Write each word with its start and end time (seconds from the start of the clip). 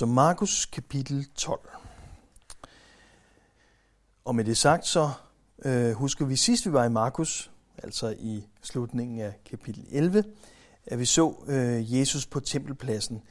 Så 0.00 0.06
Markus 0.06 0.66
kapitel 0.66 1.26
12. 1.34 1.60
Og 4.24 4.34
med 4.34 4.44
det 4.44 4.56
sagt, 4.56 4.86
så 4.86 5.10
øh, 5.64 5.92
husker 5.92 6.24
vi 6.24 6.36
sidst 6.36 6.66
vi 6.66 6.72
var 6.72 6.84
i 6.84 6.88
Markus, 6.88 7.50
altså 7.78 8.14
i 8.18 8.46
slutningen 8.62 9.20
af 9.20 9.34
kapitel 9.44 9.86
11, 9.90 10.24
at 10.86 10.98
vi 10.98 11.04
så 11.04 11.34
øh, 11.46 11.98
Jesus 11.98 12.26
på 12.26 12.40
tempelpladsen. 12.40 13.22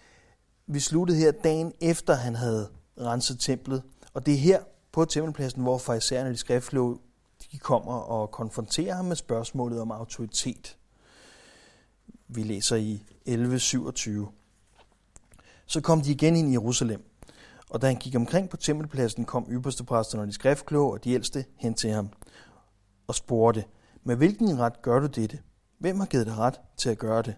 Vi 0.67 0.79
sluttede 0.79 1.17
her 1.17 1.31
dagen 1.31 1.73
efter, 1.81 2.13
han 2.13 2.35
havde 2.35 2.69
renset 2.97 3.39
templet. 3.39 3.83
Og 4.13 4.25
det 4.25 4.33
er 4.33 4.37
her 4.37 4.59
på 4.91 5.05
tempelpladsen, 5.05 5.61
hvor 5.61 5.77
farisæerne 5.77 6.29
de 6.29 6.37
skriftlå, 6.37 7.01
de 7.51 7.57
kommer 7.57 7.93
og 7.93 8.31
konfronterer 8.31 8.95
ham 8.95 9.05
med 9.05 9.15
spørgsmålet 9.15 9.81
om 9.81 9.91
autoritet. 9.91 10.77
Vi 12.27 12.43
læser 12.43 12.75
i 12.75 13.03
11.27. 13.27 14.38
Så 15.69 15.81
kom 15.81 16.01
de 16.01 16.11
igen 16.11 16.35
ind 16.35 16.49
i 16.49 16.51
Jerusalem. 16.51 17.03
Og 17.69 17.81
da 17.81 17.87
han 17.87 17.95
gik 17.95 18.15
omkring 18.15 18.49
på 18.49 18.57
tempelpladsen, 18.57 19.25
kom 19.25 19.47
ypperstepræsterne 19.51 20.23
og 20.23 20.27
de 20.27 20.33
skriftkloge 20.33 20.93
og 20.93 21.03
de 21.03 21.11
ældste 21.11 21.45
hen 21.55 21.73
til 21.73 21.89
ham 21.89 22.09
og 23.07 23.15
spurgte, 23.15 23.65
med 24.03 24.15
hvilken 24.15 24.59
ret 24.59 24.81
gør 24.81 24.99
du 24.99 25.07
dette? 25.07 25.39
Hvem 25.77 25.99
har 25.99 26.05
givet 26.05 26.25
dig 26.25 26.37
ret 26.37 26.59
til 26.77 26.89
at 26.89 26.97
gøre 26.97 27.21
det? 27.21 27.35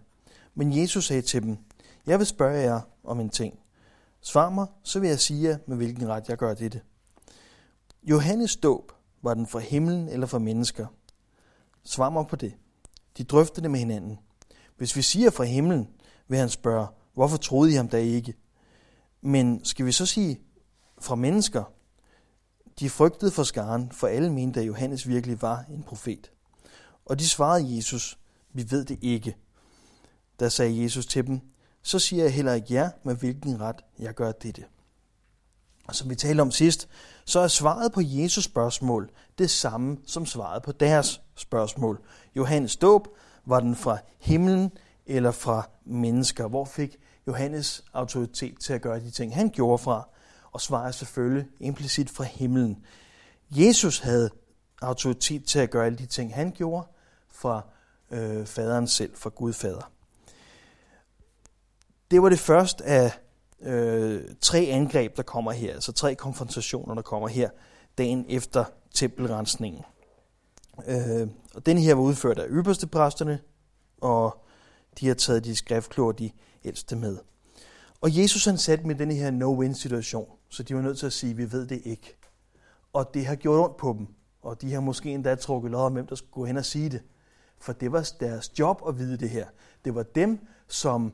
Men 0.55 0.77
Jesus 0.77 1.05
sagde 1.05 1.22
til 1.22 1.44
dem, 1.44 1.58
jeg 2.05 2.20
vil 2.20 2.27
spørge 2.27 2.59
jer 2.59 2.81
om 3.03 3.20
en 3.20 3.30
ting. 3.30 3.59
Svar 4.22 4.50
mig, 4.50 4.67
så 4.84 5.00
vil 5.00 5.09
jeg 5.09 5.20
sige 5.20 5.50
jer, 5.50 5.58
med 5.67 5.77
hvilken 5.77 6.08
ret 6.08 6.30
jeg 6.30 6.38
gør 6.38 6.53
dette. 6.53 6.81
Johannes 8.03 8.55
dåb, 8.55 8.91
var 9.22 9.34
den 9.34 9.48
fra 9.48 9.59
himlen 9.59 10.09
eller 10.09 10.27
fra 10.27 10.39
mennesker? 10.39 10.88
Svar 11.84 12.09
mig 12.09 12.27
på 12.27 12.36
det. 12.36 12.53
De 13.17 13.23
drøftede 13.23 13.61
det 13.61 13.72
med 13.72 13.80
hinanden. 13.80 14.20
Hvis 14.77 14.95
vi 14.95 15.02
siger 15.02 15.30
fra 15.30 15.44
himlen, 15.44 15.89
vil 16.27 16.39
han 16.39 16.50
spørge, 16.50 16.88
hvorfor 17.14 17.38
troede 17.38 17.72
I 17.72 17.76
ham 17.76 17.88
da 17.88 17.98
ikke? 17.98 18.34
Men 19.22 19.66
skal 19.66 19.86
vi 19.86 19.92
så 19.92 20.06
sige 20.06 20.42
fra 21.00 21.16
mennesker? 21.16 21.64
De 22.80 22.90
frygtede 22.90 23.31
for 23.31 23.44
skaren, 23.44 23.92
for 23.92 24.08
alle 24.08 24.34
mente, 24.34 24.59
at 24.59 24.68
Johannes 24.68 25.08
virkelig 25.08 25.42
var 25.42 25.66
en 25.70 25.84
profet. 25.84 26.31
Og 27.06 27.20
de 27.20 27.30
svarede 27.30 27.76
Jesus, 27.76 28.20
vi 28.53 28.72
ved 28.72 28.86
det 28.86 29.00
ikke. 29.02 29.38
Da 30.40 30.50
sagde 30.50 30.84
Jesus 30.84 31.06
til 31.06 31.28
dem, 31.28 31.40
så 31.81 32.00
siger 32.00 32.23
jeg 32.23 32.34
heller 32.34 32.53
ikke 32.53 32.73
jer, 32.73 32.90
med 33.03 33.16
hvilken 33.16 33.62
ret 33.62 33.81
jeg 34.00 34.14
gør 34.14 34.31
dette. 34.31 34.66
Og 35.88 35.96
som 35.96 36.09
vi 36.09 36.16
talte 36.16 36.42
om 36.42 36.52
sidst, 36.52 36.90
så 37.25 37.40
er 37.40 37.48
svaret 37.48 37.92
på 37.92 38.02
Jesus 38.03 38.44
spørgsmål 38.44 39.09
det 39.38 39.50
samme 39.50 39.98
som 40.06 40.25
svaret 40.25 40.64
på 40.64 40.72
deres 40.72 41.22
spørgsmål. 41.36 42.02
Johannes 42.36 42.78
dåb, 42.78 43.08
var 43.46 43.59
den 43.59 43.75
fra 43.75 43.98
himlen 44.20 44.72
eller 45.06 45.31
fra 45.31 45.70
mennesker? 45.86 46.48
Hvor 46.48 46.66
fik 46.66 46.98
Johannes 47.27 47.83
autoritet 47.94 48.59
til 48.59 48.73
at 48.73 48.81
gøre 48.81 49.00
de 49.00 49.11
ting, 49.11 49.36
han 49.36 49.50
gjorde 49.50 49.77
fra? 49.77 50.09
Og 50.52 50.61
svarer 50.61 50.91
selvfølgelig 50.91 51.47
implicit 51.59 52.09
fra 52.09 52.23
himlen. 52.23 52.86
Jesus 53.52 54.00
havde 54.00 54.30
autoritet 54.81 55.45
til 55.45 55.59
at 55.59 55.69
gøre 55.69 55.86
alle 55.86 55.97
de 55.97 56.05
ting, 56.05 56.36
han 56.36 56.52
gjorde 56.52 56.88
fra 57.30 57.61
øh, 58.11 58.45
faderen 58.45 58.88
selv, 58.88 59.16
fra 59.16 59.30
Gud 59.30 59.53
fader. 59.53 59.91
Det 62.11 62.22
var 62.22 62.30
det 62.30 62.39
første 62.39 62.83
af 62.83 63.11
øh, 63.61 64.23
tre 64.41 64.59
angreb, 64.59 65.17
der 65.17 65.23
kommer 65.23 65.52
her, 65.52 65.73
altså 65.73 65.91
tre 65.91 66.16
konfrontationer, 66.16 66.95
der 66.95 67.02
kommer 67.02 67.28
her 67.28 67.50
dagen 67.97 68.25
efter 68.30 68.66
tempelrensningen. 68.94 69.83
Øh, 70.88 71.28
og 71.56 71.66
den 71.66 71.78
her 71.78 71.94
var 71.94 72.02
udført 72.02 72.39
af 72.39 72.45
ypperste 72.50 72.88
præsterne, 72.88 73.39
og 74.02 74.45
de 75.00 75.08
har 75.08 75.13
taget 75.13 75.45
de 75.45 75.56
skriftkloge 75.56 76.13
de 76.13 76.31
ældste 76.66 76.95
med. 76.95 77.17
Og 78.02 78.17
Jesus 78.17 78.45
han 78.45 78.58
satte 78.58 78.88
med 78.88 78.95
denne 78.95 79.14
her 79.14 79.31
no-win-situation, 79.31 80.30
så 80.50 80.64
de 80.64 80.76
var 80.76 80.81
nødt 80.81 80.98
til 80.98 81.06
at 81.06 81.14
sige, 81.14 81.36
vi 81.36 81.52
ved 81.52 81.68
det 81.68 81.81
ikke. 81.86 82.18
Og 82.94 83.14
det 83.14 83.26
har 83.26 83.36
gjort 83.36 83.59
ondt 83.59 83.78
på 83.78 83.95
dem, 83.98 84.08
og 84.42 84.62
de 84.62 84.73
har 84.73 84.81
måske 84.81 85.09
endda 85.09 85.36
trukket 85.36 85.72
lod 85.72 85.81
om, 85.81 85.94
hvem 85.94 86.08
der 86.08 86.16
skulle 86.16 86.31
gå 86.31 86.46
hen 86.46 86.58
og 86.58 86.66
sige 86.66 86.90
det. 86.90 87.02
For 87.59 87.74
det 87.74 87.91
var 87.91 88.12
deres 88.19 88.59
job 88.59 88.81
at 88.88 89.00
vide 89.00 89.18
det 89.18 89.30
her. 89.30 89.46
Det 89.85 89.96
var 89.96 90.03
dem, 90.03 90.47
som 90.68 91.13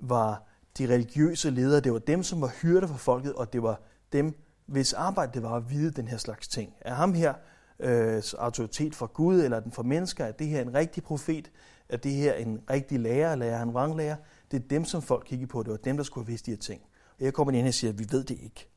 var 0.00 0.42
de 0.78 0.86
religiøse 0.86 1.50
ledere, 1.50 1.80
det 1.80 1.92
var 1.92 1.98
dem, 1.98 2.22
som 2.22 2.40
var 2.40 2.52
hyrder 2.62 2.86
for 2.86 2.96
folket, 2.96 3.34
og 3.34 3.52
det 3.52 3.62
var 3.62 3.80
dem, 4.12 4.34
hvis 4.66 4.92
arbejde 4.92 5.32
det 5.32 5.42
var 5.42 5.56
at 5.56 5.70
vide 5.70 5.90
den 5.90 6.08
her 6.08 6.16
slags 6.16 6.48
ting. 6.48 6.74
Er 6.80 6.94
ham 6.94 7.14
her 7.14 7.34
øh, 7.80 8.22
autoritet 8.38 8.94
fra 8.94 9.06
Gud, 9.06 9.40
eller 9.40 9.60
den 9.60 9.72
fra 9.72 9.82
mennesker, 9.82 10.24
er 10.24 10.32
det 10.32 10.46
her 10.46 10.62
en 10.62 10.74
rigtig 10.74 11.02
profet, 11.02 11.50
er 11.88 11.96
det 11.96 12.12
her 12.12 12.34
en 12.34 12.60
rigtig 12.70 13.00
lærer, 13.00 13.32
eller 13.32 13.46
er 13.46 13.56
han 13.56 13.74
vranglærer? 13.74 14.16
Det 14.50 14.62
er 14.62 14.68
dem, 14.68 14.84
som 14.84 15.02
folk 15.02 15.26
kiggede 15.26 15.48
på, 15.48 15.62
det 15.62 15.70
var 15.70 15.76
dem, 15.76 15.96
der 15.96 16.04
skulle 16.04 16.24
have 16.24 16.30
vidst 16.30 16.46
de 16.46 16.50
her 16.50 16.58
ting. 16.58 16.82
Og 17.18 17.24
jeg 17.24 17.34
kommer 17.34 17.52
ind 17.52 17.68
og 17.68 17.74
siger, 17.74 17.92
at 17.92 17.98
vi 17.98 18.06
ved 18.10 18.24
det 18.24 18.38
ikke. 18.42 18.68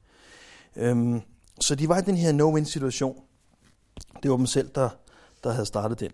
Øhm, 0.76 1.22
så 1.60 1.76
de 1.76 1.90
var 1.90 1.98
i 1.98 2.02
den 2.02 2.18
her 2.18 2.32
no-win-situation. 2.32 3.22
Det 4.24 4.32
var 4.32 4.38
dem 4.38 4.46
selv, 4.46 4.70
der, 4.76 4.90
der 5.44 5.52
havde 5.52 5.66
startet 5.66 6.00
den. 6.00 6.12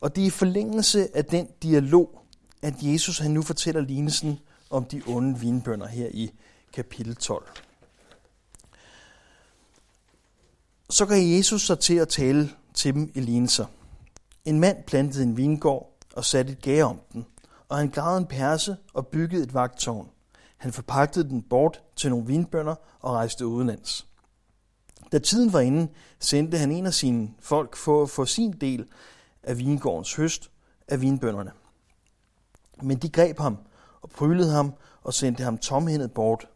Og 0.00 0.16
det 0.16 0.22
er 0.22 0.26
i 0.26 0.30
forlængelse 0.30 1.16
af 1.16 1.24
den 1.24 1.48
dialog, 1.62 2.20
at 2.62 2.74
Jesus 2.82 3.18
han 3.18 3.30
nu 3.30 3.42
fortæller 3.42 3.80
lignelsen 3.80 4.38
om 4.70 4.84
de 4.84 5.02
onde 5.06 5.40
vinbønder 5.40 5.86
her 5.86 6.08
i 6.10 6.30
kapitel 6.72 7.16
12. 7.16 7.48
Så 10.90 11.06
går 11.06 11.14
Jesus 11.14 11.66
sig 11.66 11.78
til 11.78 11.94
at 11.94 12.08
tale 12.08 12.50
til 12.74 12.94
dem 12.94 13.12
i 13.14 13.20
lignelser. 13.20 13.66
En 14.44 14.60
mand 14.60 14.84
plantede 14.86 15.24
en 15.24 15.36
vingård 15.36 15.96
og 16.16 16.24
satte 16.24 16.52
et 16.52 16.62
gær 16.62 16.84
om 16.84 17.00
den, 17.12 17.26
og 17.68 17.76
han 17.78 17.90
gravede 17.90 18.18
en 18.18 18.26
perse 18.26 18.76
og 18.94 19.06
byggede 19.06 19.42
et 19.42 19.54
vagtårn. 19.54 20.10
Han 20.56 20.72
forpagtede 20.72 21.28
den 21.28 21.42
bort 21.42 21.82
til 21.96 22.10
nogle 22.10 22.26
vinbønder 22.26 22.74
og 23.00 23.12
rejste 23.12 23.46
udenlands. 23.46 24.06
Da 25.12 25.18
tiden 25.18 25.52
var 25.52 25.60
inde, 25.60 25.88
sendte 26.18 26.58
han 26.58 26.72
en 26.72 26.86
af 26.86 26.94
sine 26.94 27.30
folk 27.40 27.76
for 27.76 28.02
at 28.02 28.10
få 28.10 28.24
sin 28.24 28.52
del 28.52 28.86
af 29.42 29.58
vingårdens 29.58 30.14
høst 30.14 30.50
af 30.88 31.00
vinbønderne. 31.00 31.52
Men 32.82 32.98
de 32.98 33.08
greb 33.08 33.38
ham 33.38 33.58
og 34.02 34.10
prylede 34.10 34.50
ham 34.50 34.74
og 35.02 35.14
sendte 35.14 35.44
ham 35.44 35.58
tomhændet 35.58 36.12
bort. 36.12 36.48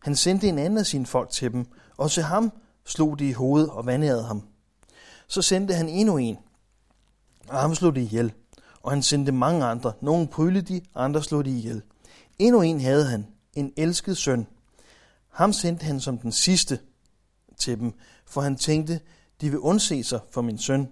Han 0.00 0.16
sendte 0.16 0.48
en 0.48 0.58
anden 0.58 0.78
af 0.78 0.86
sine 0.86 1.06
folk 1.06 1.30
til 1.30 1.52
dem, 1.52 1.66
og 1.96 2.10
til 2.10 2.22
ham 2.22 2.52
slog 2.84 3.18
de 3.18 3.28
i 3.28 3.32
hovedet 3.32 3.70
og 3.70 3.86
vandærede 3.86 4.24
ham. 4.24 4.42
Så 5.26 5.42
sendte 5.42 5.74
han 5.74 5.88
endnu 5.88 6.16
en, 6.16 6.38
og 7.48 7.60
ham 7.60 7.74
slog 7.74 7.94
de 7.94 8.02
ihjel. 8.02 8.32
Og 8.82 8.90
han 8.90 9.02
sendte 9.02 9.32
mange 9.32 9.64
andre. 9.64 9.92
Nogle 10.00 10.26
prylede 10.26 10.74
de, 10.74 10.80
andre 10.94 11.22
slog 11.22 11.44
de 11.44 11.50
ihjel. 11.50 11.82
Endnu 12.38 12.62
en 12.62 12.80
havde 12.80 13.06
han, 13.06 13.26
en 13.54 13.72
elsket 13.76 14.16
søn. 14.16 14.46
Ham 15.30 15.52
sendte 15.52 15.84
han 15.84 16.00
som 16.00 16.18
den 16.18 16.32
sidste 16.32 16.78
til 17.56 17.80
dem, 17.80 17.92
for 18.26 18.40
han 18.40 18.56
tænkte, 18.56 19.00
de 19.40 19.50
vil 19.50 19.58
undse 19.58 20.04
sig 20.04 20.20
for 20.30 20.42
min 20.42 20.58
søn. 20.58 20.88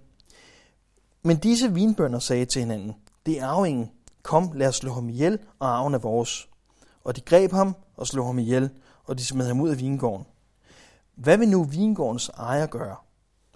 Men 1.22 1.36
disse 1.36 1.74
vinbønder 1.74 2.18
sagde 2.18 2.44
til 2.44 2.60
hinanden, 2.60 2.94
det 3.26 3.40
er 3.40 3.46
arvingen, 3.46 3.90
kom 4.22 4.52
lad 4.54 4.68
os 4.68 4.76
slå 4.76 4.92
ham 4.92 5.08
ihjel, 5.08 5.38
og 5.58 5.68
arven 5.68 5.94
er 5.94 5.98
vores. 5.98 6.48
Og 7.04 7.16
de 7.16 7.20
greb 7.20 7.52
ham 7.52 7.76
og 7.96 8.06
slog 8.06 8.26
ham 8.26 8.38
ihjel, 8.38 8.70
og 9.04 9.18
de 9.18 9.24
smed 9.24 9.46
ham 9.46 9.60
ud 9.60 9.68
af 9.68 9.80
vingården. 9.80 10.26
Hvad 11.14 11.38
vil 11.38 11.48
nu 11.48 11.64
vingårdens 11.64 12.28
ejer 12.28 12.66
gøre? 12.66 12.96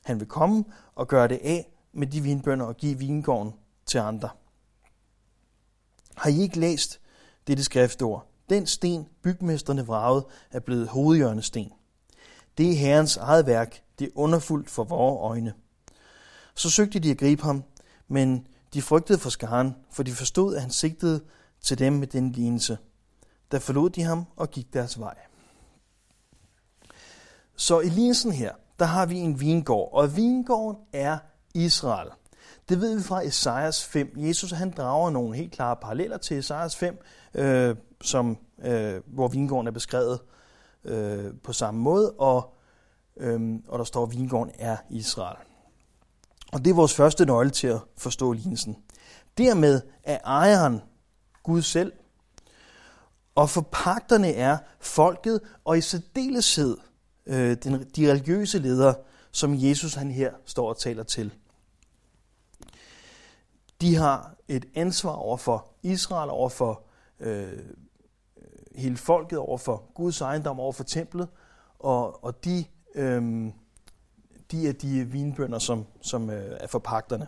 Han 0.05 0.21
vil 0.21 0.28
komme 0.28 0.65
og 0.94 1.09
gøre 1.09 1.28
det 1.28 1.41
af 1.44 1.71
med 1.93 2.06
de 2.06 2.21
vinbønder 2.21 2.67
og 2.67 2.77
give 2.77 2.99
vingården 2.99 3.53
til 3.94 3.99
andre. 3.99 4.28
Har 6.16 6.31
I 6.31 6.41
ikke 6.41 6.60
læst 6.60 7.00
dette 7.47 7.65
skriftord? 7.65 8.27
Den 8.49 8.66
sten, 8.66 9.09
bygmesterne 9.22 9.87
vragede, 9.87 10.27
er 10.50 10.60
blevet 10.60 10.88
hovedhjørnesten. 10.88 11.72
Det 12.59 12.71
er 12.71 12.77
Herrens 12.77 13.16
eget 13.16 13.47
værk. 13.47 13.82
Det 13.99 14.06
er 14.06 14.10
underfuldt 14.15 14.71
for 14.71 14.84
vores 14.84 15.19
øjne. 15.21 15.55
Så 16.55 16.71
søgte 16.71 16.99
de 16.99 17.10
at 17.10 17.19
gribe 17.19 17.43
ham, 17.43 17.65
men 18.09 18.47
de 18.75 18.82
frygtede 18.82 19.19
for 19.19 19.31
skaren, 19.31 19.77
for 19.91 20.03
de 20.03 20.12
forstod, 20.12 20.55
at 20.55 20.61
han 20.61 20.71
sigtede 20.71 21.25
til 21.61 21.78
dem 21.78 21.93
med 21.93 22.06
den 22.06 22.32
lignelse. 22.32 22.78
Der 23.50 23.59
forlod 23.59 23.91
de 23.91 24.03
ham 24.03 24.25
og 24.37 24.50
gik 24.50 24.72
deres 24.72 25.00
vej. 25.00 25.16
Så 27.56 27.81
i 27.81 27.88
lignelsen 27.88 28.32
her, 28.32 28.52
der 28.79 28.85
har 28.85 29.06
vi 29.06 29.19
en 29.19 29.41
vingård, 29.41 29.91
og 29.93 30.17
vingården 30.17 30.81
er 30.93 31.19
Israel. 31.55 32.11
Det 32.69 32.81
ved 32.81 32.96
vi 32.96 33.02
fra 33.02 33.26
Esajas 33.26 33.84
5. 33.84 34.12
Jesus 34.16 34.50
han 34.50 34.70
drager 34.70 35.11
nogle 35.11 35.37
helt 35.37 35.52
klare 35.52 35.76
paralleller 35.76 36.16
til 36.16 36.38
Esajas 36.38 36.76
5, 36.76 36.99
øh, 37.34 37.76
som, 38.02 38.38
øh, 38.64 39.00
hvor 39.06 39.28
vingården 39.28 39.66
er 39.66 39.70
beskrevet 39.70 40.20
øh, 40.84 41.32
på 41.43 41.52
samme 41.52 41.81
måde, 41.81 42.11
og, 42.11 42.55
øh, 43.16 43.55
og 43.69 43.78
der 43.78 43.84
står, 43.84 44.02
at 44.02 44.12
vingården 44.12 44.52
er 44.58 44.76
Israel. 44.90 45.37
Og 46.52 46.64
det 46.64 46.70
er 46.70 46.75
vores 46.75 46.94
første 46.94 47.26
nøgle 47.26 47.50
til 47.50 47.66
at 47.66 47.81
forstå 47.96 48.32
lignelsen. 48.32 48.76
Dermed 49.38 49.81
er 50.02 50.19
ejeren 50.25 50.81
Gud 51.43 51.62
selv, 51.62 51.93
og 53.34 53.50
forpagterne 53.50 54.32
er 54.32 54.58
folket, 54.81 55.40
og 55.64 55.78
i 55.78 55.81
særdeleshed 55.81 56.76
øh, 57.26 57.56
den, 57.64 57.84
de 57.96 58.10
religiøse 58.10 58.58
ledere, 58.58 58.94
som 59.31 59.55
Jesus 59.55 59.94
han 59.94 60.10
her 60.10 60.32
står 60.44 60.69
og 60.69 60.78
taler 60.78 61.02
til. 61.02 61.34
De 63.81 63.97
har 63.97 64.35
et 64.49 64.65
ansvar 64.75 65.12
over 65.12 65.37
for 65.37 65.67
Israel, 65.82 66.31
over 66.31 66.49
for 66.49 66.82
øh, 67.21 67.59
hele 68.75 68.97
folket 68.97 69.38
over 69.38 69.59
for 69.59 69.82
Guds 69.94 70.21
ejendom, 70.21 70.61
over 70.61 70.73
for 70.73 70.85
templet, 70.85 71.29
og, 71.79 72.25
og 72.25 72.44
de, 72.44 72.65
øh, 72.94 73.50
de 74.50 74.69
er 74.69 74.73
de 74.73 75.05
vinbønder, 75.05 75.59
som, 75.59 75.87
som 76.00 76.31
øh, 76.31 76.56
er 76.61 76.67
forpagterne. 76.67 77.26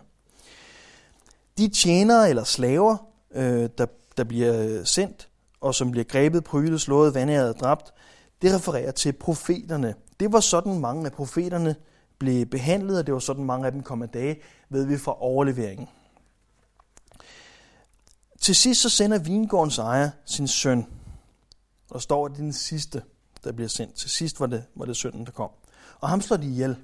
De 1.57 1.67
tjenere 1.67 2.29
eller 2.29 2.43
slaver, 2.43 2.97
øh, 3.31 3.69
der, 3.77 3.85
der 4.17 4.23
bliver 4.23 4.83
sendt, 4.83 5.29
og 5.61 5.75
som 5.75 5.91
bliver 5.91 6.03
grebet, 6.03 6.43
prylet, 6.43 6.81
slået, 6.81 7.15
vandæret, 7.15 7.59
dræbt, 7.59 7.93
det 8.41 8.55
refererer 8.55 8.91
til 8.91 9.13
profeterne. 9.13 9.95
Det 10.19 10.33
var 10.33 10.39
sådan 10.39 10.79
mange 10.79 11.05
af 11.05 11.11
profeterne 11.11 11.75
blev 12.17 12.45
behandlet, 12.45 12.99
og 12.99 13.05
det 13.05 13.13
var 13.13 13.19
sådan 13.19 13.43
mange 13.43 13.65
af 13.65 13.71
dem 13.71 13.83
kom 13.83 14.01
af 14.01 14.09
dage, 14.09 14.39
ved 14.69 14.85
vi 14.85 14.97
fra 14.97 15.21
overleveringen. 15.21 15.87
Til 18.41 18.55
sidst 18.55 18.81
så 18.81 18.89
sender 18.89 19.19
vingårdens 19.19 19.77
ejer 19.77 20.09
sin 20.25 20.47
søn. 20.47 20.85
Der 21.93 21.99
står, 21.99 22.25
at 22.25 22.31
det 22.31 22.37
er 22.37 22.41
den 22.41 22.53
sidste, 22.53 23.03
der 23.43 23.51
bliver 23.51 23.67
sendt. 23.67 23.95
Til 23.95 24.09
sidst 24.09 24.39
var 24.39 24.45
det, 24.45 24.63
var 24.75 24.85
det 24.85 24.97
sønnen, 24.97 25.25
der 25.25 25.31
kom. 25.31 25.49
Og 25.99 26.09
ham 26.09 26.21
slår 26.21 26.37
de 26.37 26.47
ihjel. 26.47 26.75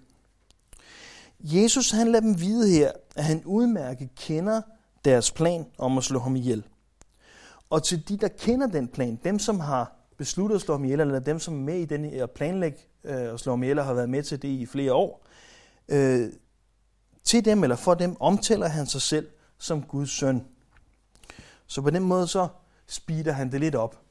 Jesus 1.39 1.91
han 1.91 2.11
lader 2.11 2.19
dem 2.19 2.39
vide 2.39 2.69
her, 2.69 2.91
at 3.15 3.23
han 3.23 3.44
udmærket 3.45 4.09
kender 4.15 4.61
deres 5.05 5.31
plan 5.31 5.65
om 5.77 5.97
at 5.97 6.03
slå 6.03 6.19
ham 6.19 6.35
ihjel. 6.35 6.63
Og 7.69 7.83
til 7.83 8.09
de, 8.09 8.17
der 8.17 8.27
kender 8.27 8.67
den 8.67 8.88
plan, 8.88 9.19
dem 9.23 9.39
som 9.39 9.59
har 9.59 9.95
besluttet 10.17 10.56
at 10.56 10.61
slå 10.61 10.73
ham 10.73 10.85
ihjel, 10.85 10.99
eller 10.99 11.19
dem 11.19 11.39
som 11.39 11.53
er 11.53 11.63
med 11.63 11.79
i 11.79 11.85
den 11.85 12.06
her 12.06 12.25
planlæg 12.25 12.88
øh, 13.03 13.33
at 13.33 13.39
slå 13.39 13.51
ham 13.51 13.63
ihjel, 13.63 13.79
og 13.79 13.85
har 13.85 13.94
været 13.94 14.09
med 14.09 14.23
til 14.23 14.41
det 14.41 14.47
i 14.47 14.65
flere 14.65 14.94
år, 14.94 15.25
øh, 15.88 16.29
til 17.23 17.45
dem 17.45 17.63
eller 17.63 17.75
for 17.75 17.94
dem 17.94 18.17
omtaler 18.19 18.67
han 18.67 18.85
sig 18.88 19.01
selv 19.01 19.27
som 19.59 19.81
Guds 19.81 20.09
søn. 20.09 20.45
Så 21.73 21.81
på 21.81 21.89
den 21.89 22.03
måde 22.03 22.27
så 22.27 22.47
speeder 22.87 23.31
han 23.31 23.51
det 23.51 23.59
lidt 23.59 23.75
op. 23.75 24.01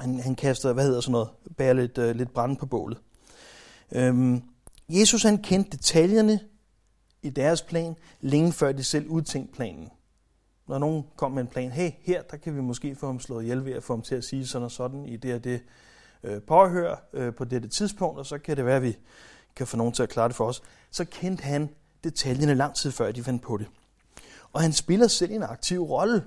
Han, 0.00 0.20
han 0.20 0.34
kaster, 0.34 0.72
hvad 0.72 0.84
hedder 0.84 1.00
sådan 1.00 1.12
noget, 1.12 1.28
bærer 1.56 1.72
lidt, 1.72 1.98
øh, 1.98 2.16
lidt 2.16 2.34
brand 2.34 2.56
på 2.56 2.66
bålet. 2.66 2.98
Øhm, 3.92 4.42
Jesus 4.88 5.22
han 5.22 5.38
kendte 5.38 5.76
detaljerne 5.76 6.40
i 7.22 7.30
deres 7.30 7.62
plan, 7.62 7.96
længe 8.20 8.52
før 8.52 8.72
de 8.72 8.84
selv 8.84 9.08
udtænkte 9.08 9.54
planen. 9.54 9.90
Når 10.68 10.78
nogen 10.78 11.04
kom 11.16 11.32
med 11.32 11.42
en 11.42 11.48
plan, 11.48 11.70
hey, 11.70 11.90
her 12.00 12.22
der 12.22 12.36
kan 12.36 12.56
vi 12.56 12.60
måske 12.60 12.94
få 12.94 13.06
ham 13.06 13.20
slået 13.20 13.42
ihjel 13.42 13.64
ved 13.64 13.72
at 13.72 13.82
få 13.82 13.92
ham 13.92 14.02
til 14.02 14.14
at 14.14 14.24
sige 14.24 14.46
sådan 14.46 14.64
og 14.64 14.70
sådan 14.70 15.06
i 15.06 15.16
det 15.16 15.34
og 15.34 15.44
det 15.44 15.62
øh, 16.22 16.42
påhør 16.42 17.08
øh, 17.12 17.34
på 17.34 17.44
dette 17.44 17.68
tidspunkt, 17.68 18.18
og 18.18 18.26
så 18.26 18.38
kan 18.38 18.56
det 18.56 18.64
være, 18.64 18.76
at 18.76 18.82
vi 18.82 18.96
kan 19.56 19.66
få 19.66 19.76
nogen 19.76 19.92
til 19.92 20.02
at 20.02 20.08
klare 20.08 20.28
det 20.28 20.36
for 20.36 20.46
os. 20.46 20.62
Så 20.90 21.04
kendte 21.04 21.42
han 21.44 21.70
detaljerne 22.04 22.54
lang 22.54 22.74
tid 22.74 22.90
før 22.90 23.12
de 23.12 23.22
fandt 23.22 23.42
på 23.42 23.56
det. 23.56 23.66
Og 24.52 24.62
han 24.62 24.72
spiller 24.72 25.06
selv 25.06 25.32
en 25.32 25.42
aktiv 25.42 25.82
rolle. 25.82 26.24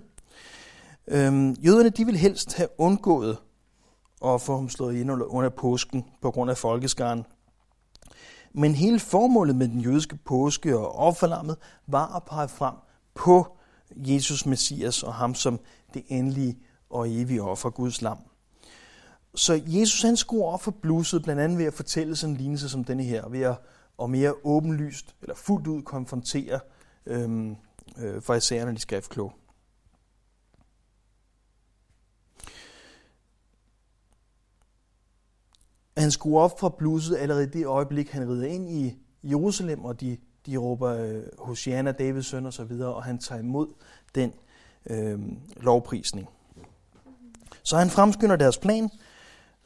Øhm, 1.11 1.51
jøderne 1.51 1.89
de 1.89 2.05
ville 2.05 2.19
helst 2.19 2.53
have 2.53 2.69
undgået 2.77 3.37
at 4.25 4.41
få 4.41 4.55
ham 4.55 4.69
slået 4.69 4.95
ind 4.95 5.11
under 5.11 5.49
påsken 5.49 6.05
på 6.21 6.31
grund 6.31 6.51
af 6.51 6.57
folkeskaren. 6.57 7.25
Men 8.53 8.75
hele 8.75 8.99
formålet 8.99 9.55
med 9.55 9.67
den 9.67 9.79
jødiske 9.79 10.15
påske 10.15 10.77
og 10.77 10.95
offerlammet 10.95 11.57
var 11.87 12.15
at 12.15 12.23
pege 12.23 12.47
frem 12.47 12.73
på 13.15 13.57
Jesus 13.95 14.45
Messias 14.45 15.03
og 15.03 15.13
ham 15.13 15.35
som 15.35 15.59
det 15.93 16.03
endelige 16.07 16.57
og 16.89 17.09
evige 17.09 17.43
offer, 17.43 17.69
Guds 17.69 18.01
lam. 18.01 18.17
Så 19.35 19.61
Jesus 19.67 20.01
han 20.01 20.17
skruer 20.17 20.51
op 20.51 20.61
for 20.61 20.71
bluset, 20.71 21.23
blandt 21.23 21.41
andet 21.41 21.57
ved 21.57 21.65
at 21.65 21.73
fortælle 21.73 22.15
sådan 22.15 22.33
en 22.33 22.37
lignelse 22.37 22.69
som 22.69 22.83
denne 22.83 23.03
her, 23.03 23.29
ved 23.29 23.41
at 23.41 23.55
og 23.97 24.09
mere 24.09 24.33
åbenlyst 24.43 25.15
eller 25.21 25.35
fuldt 25.35 25.67
ud 25.67 25.81
konfrontere 25.81 26.59
øhm, 27.05 27.55
øh, 27.97 28.21
farisæerne, 28.21 28.75
de 28.75 28.79
skriftkloge. 28.79 29.31
Han 35.99 36.11
skruer 36.11 36.41
op 36.41 36.59
for 36.59 36.69
bluset 36.69 37.17
allerede 37.17 37.43
i 37.43 37.49
det 37.49 37.65
øjeblik, 37.65 38.09
han 38.09 38.29
rider 38.29 38.47
ind 38.47 38.69
i 38.69 38.97
Jerusalem, 39.23 39.85
og 39.85 40.01
de, 40.01 40.17
de 40.45 40.57
råber 40.57 40.89
øh, 40.89 41.23
Hosianna, 41.37 41.91
Davids 41.91 42.25
søn 42.25 42.45
og 42.45 42.53
så 42.53 42.63
videre, 42.63 42.93
og 42.93 43.03
han 43.03 43.17
tager 43.17 43.41
imod 43.41 43.67
den 44.15 44.33
øh, 44.85 45.19
lovprisning. 45.57 46.29
Så 47.63 47.77
han 47.77 47.89
fremskynder 47.89 48.35
deres 48.35 48.57
plan, 48.57 48.89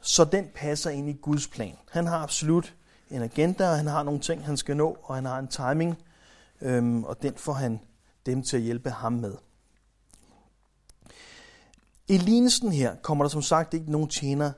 så 0.00 0.24
den 0.24 0.48
passer 0.54 0.90
ind 0.90 1.08
i 1.08 1.12
Guds 1.12 1.48
plan. 1.48 1.76
Han 1.90 2.06
har 2.06 2.18
absolut 2.18 2.74
en 3.10 3.22
agenda, 3.22 3.70
og 3.70 3.76
han 3.76 3.86
har 3.86 4.02
nogle 4.02 4.20
ting, 4.20 4.44
han 4.44 4.56
skal 4.56 4.76
nå, 4.76 4.98
og 5.02 5.14
han 5.14 5.24
har 5.24 5.38
en 5.38 5.48
timing, 5.48 5.96
øhm, 6.60 7.04
og 7.04 7.22
den 7.22 7.34
får 7.36 7.52
han 7.52 7.80
dem 8.26 8.42
til 8.42 8.56
at 8.56 8.62
hjælpe 8.62 8.90
ham 8.90 9.12
med. 9.12 9.34
I 12.08 12.18
lignelsen 12.18 12.72
her 12.72 12.94
kommer 13.02 13.24
der 13.24 13.28
som 13.28 13.42
sagt 13.42 13.74
ikke 13.74 13.90
nogen 13.90 14.08
tjener 14.08 14.52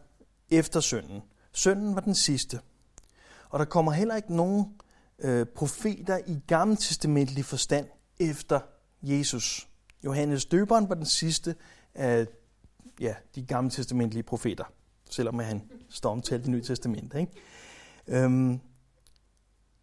efter 0.50 0.80
sønnen. 0.80 1.22
Sønnen 1.56 1.94
var 1.94 2.00
den 2.00 2.14
sidste. 2.14 2.60
Og 3.48 3.58
der 3.58 3.64
kommer 3.64 3.92
heller 3.92 4.16
ikke 4.16 4.36
nogen 4.36 4.66
øh, 5.18 5.46
profeter 5.46 6.18
i 6.26 6.40
gamle 6.46 6.76
testamentlig 6.76 7.44
forstand 7.44 7.86
efter 8.18 8.60
Jesus. 9.02 9.68
Johannes 10.04 10.44
døberen 10.44 10.88
var 10.88 10.94
den 10.94 11.06
sidste 11.06 11.54
af 11.94 12.26
ja, 13.00 13.14
de 13.34 13.42
gamle 13.42 13.70
testamentlige 13.70 14.22
profeter, 14.22 14.64
selvom 15.10 15.38
han 15.38 15.62
står 15.90 16.10
omtalt 16.10 16.46
i 16.46 16.50
Nye 16.50 16.62
Testament. 16.62 17.14
Ikke? 17.14 17.32
Øhm, 18.06 18.60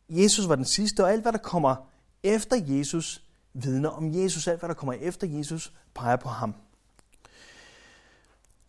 Jesus 0.10 0.50
var 0.50 0.56
den 0.56 0.66
sidste, 0.66 1.04
og 1.04 1.12
alt 1.12 1.22
hvad 1.22 1.32
der 1.32 1.38
kommer 1.38 1.76
efter 2.24 2.56
Jesus, 2.68 3.24
vidner 3.54 3.90
om 3.90 4.14
Jesus. 4.14 4.48
Alt 4.48 4.60
hvad 4.60 4.70
der 4.70 4.76
kommer 4.76 4.94
efter 4.94 5.28
Jesus, 5.28 5.74
peger 5.94 6.16
på 6.16 6.30
ham. 6.30 6.56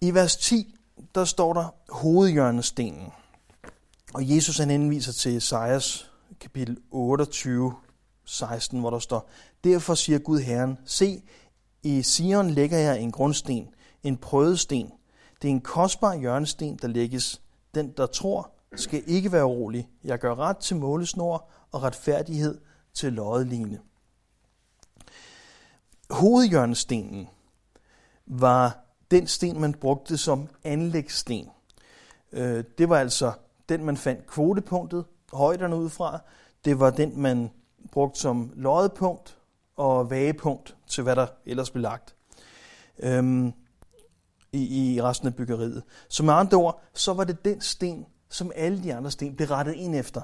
I 0.00 0.15
vers 0.15 0.37
10, 0.37 0.75
der 1.14 1.25
står 1.25 1.52
der 1.52 1.75
hovedhjørnestenen. 1.88 3.12
Og 4.14 4.35
Jesus 4.35 4.58
han 4.58 4.70
henviser 4.70 5.12
til 5.12 5.37
Esajas 5.37 6.11
kapitel 6.41 6.79
28, 6.91 7.75
16, 8.25 8.81
hvor 8.81 8.91
der 8.91 8.99
står, 8.99 9.29
Derfor 9.64 9.94
siger 9.94 10.19
Gud 10.19 10.41
Herren, 10.41 10.79
se, 10.85 11.23
i 11.82 12.02
Sion 12.02 12.50
lægger 12.50 12.79
jeg 12.79 13.00
en 13.00 13.12
grundsten, 13.12 13.69
en 14.02 14.17
prøvesten. 14.17 14.93
Det 15.43 15.49
er 15.49 15.52
en 15.52 15.61
kostbar 15.61 16.17
hjørnesten, 16.17 16.76
der 16.76 16.88
lægges. 16.88 17.43
Den, 17.75 17.93
der 17.97 18.06
tror, 18.06 18.50
skal 18.76 19.02
ikke 19.06 19.32
være 19.32 19.47
urolig. 19.47 19.88
Jeg 20.05 20.19
gør 20.19 20.35
ret 20.35 20.56
til 20.56 20.76
målesnor 20.76 21.49
og 21.73 21.82
retfærdighed 21.82 22.61
til 22.94 23.12
loddeline. 23.12 23.81
Hovedhjørnestenen 26.11 27.29
var 28.26 28.84
den 29.11 29.27
sten, 29.27 29.61
man 29.61 29.75
brugte 29.75 30.17
som 30.17 30.49
anlægssten. 30.65 31.51
Øh, 32.33 32.65
det 32.79 32.89
var 32.89 32.99
altså 32.99 33.33
den, 33.69 33.85
man 33.85 33.97
fandt 33.97 34.26
kvotepunktet, 34.26 35.05
højderne 35.33 35.76
ud 35.76 35.88
fra. 35.88 36.19
Det 36.64 36.81
var 36.81 36.90
den, 36.90 37.21
man 37.21 37.50
brugte 37.93 38.21
som 38.21 38.52
loddepunkt 38.57 39.38
og 39.76 40.11
vagepunkt 40.11 40.76
til, 40.87 41.02
hvad 41.02 41.17
der 41.17 41.26
ellers 41.47 41.71
blev 41.71 41.83
lagt 41.83 42.14
øhm, 42.99 43.52
i, 44.52 44.95
i 44.95 45.02
resten 45.02 45.28
af 45.28 45.35
byggeriet. 45.35 45.83
Så 46.09 46.23
med 46.23 46.35
andre 46.35 46.59
ord, 46.59 46.83
så 46.95 47.12
var 47.12 47.25
det 47.25 47.45
den 47.45 47.61
sten, 47.61 48.07
som 48.28 48.52
alle 48.55 48.83
de 48.83 48.95
andre 48.95 49.11
sten 49.11 49.37
blev 49.37 49.49
rettet 49.49 49.75
ind 49.75 49.95
efter. 49.95 50.23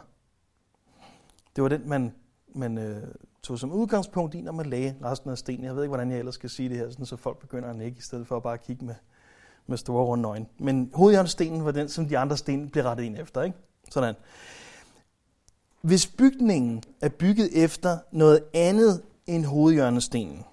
Det 1.57 1.63
var 1.63 1.69
den, 1.69 1.89
man, 1.89 2.15
man 2.55 2.79
øh, 2.79 3.15
tog 3.43 3.59
som 3.59 3.73
udgangspunkt 3.73 4.35
i, 4.35 4.41
når 4.41 4.53
man 4.53 4.67
lagde 4.67 4.97
resten 5.05 5.31
af 5.31 5.39
stenen. 5.39 5.65
Jeg 5.65 5.77
ved 5.77 5.83
ikke, 5.83 5.89
hvordan 5.91 6.11
jeg 6.11 6.19
ellers 6.19 6.35
skal 6.35 6.51
sige 6.51 6.69
det 6.69 6.77
her, 6.77 6.91
sådan, 6.91 7.07
så 7.07 7.17
folk 7.17 7.39
begynder 7.39 7.71
at 7.71 7.77
nikke, 7.77 7.99
i 7.99 8.03
stedet 8.03 8.27
for 8.27 8.37
at 8.37 8.43
bare 8.43 8.59
kigge 8.59 8.85
med, 8.85 8.95
med 9.67 9.77
store 9.77 10.05
runde 10.05 10.29
øjne. 10.29 10.47
Men 10.59 10.91
hovedhjørnestenen 10.95 11.65
var 11.65 11.71
den, 11.71 11.89
som 11.89 12.09
de 12.09 12.19
andre 12.19 12.37
sten 12.37 12.71
blev 12.71 12.85
rettet 12.85 13.05
ind 13.05 13.19
efter. 13.19 13.43
Ikke? 13.43 13.57
Sådan. 13.91 14.15
Hvis 15.81 16.07
bygningen 16.07 16.83
er 17.01 17.09
bygget 17.09 17.65
efter 17.65 17.99
noget 18.13 18.45
andet 18.55 19.03
end 19.27 19.45
hovedhjørnestenen, 19.45 20.45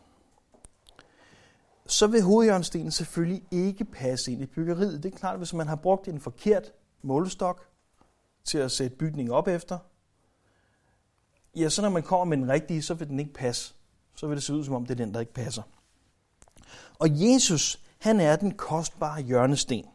så 1.86 2.08
vil 2.08 2.22
hovedhjørnestenen 2.22 2.91
selvfølgelig 2.91 3.44
ikke 3.51 3.86
passe 3.86 4.32
ind 4.32 4.41
i 4.41 4.46
byggeriet. 4.46 5.03
Det 5.03 5.13
er 5.13 5.17
klart, 5.17 5.38
hvis 5.38 5.53
man 5.53 5.67
har 5.67 5.75
brugt 5.75 6.08
en 6.08 6.20
forkert 6.20 6.72
målestok 7.01 7.67
til 8.44 8.58
at 8.58 8.72
sætte 8.72 8.98
bygningen 8.98 9.34
op 9.34 9.48
efter, 9.48 9.77
ja, 11.58 11.70
så 11.70 11.82
når 11.82 11.90
man 11.90 12.04
kommer 12.04 12.26
med 12.26 12.38
den 12.38 12.50
rigtige, 12.50 12.82
så 12.82 12.94
vil 12.94 13.08
den 13.08 13.20
ikke 13.20 13.34
passe. 13.34 13.74
Så 14.16 14.28
vil 14.28 14.36
det 14.36 14.44
se 14.44 14.54
ud, 14.54 14.64
som 14.64 14.74
om 14.74 14.86
det 14.86 14.92
er 14.92 15.06
den, 15.06 15.14
der 15.14 15.20
ikke 15.20 15.34
passer. 15.34 15.62
Og 17.00 17.08
Jesus, 17.12 17.80
han 18.00 18.20
er 18.20 18.36
den 18.36 18.52
kostbare 18.52 19.22
hjørnesten. 19.22 19.86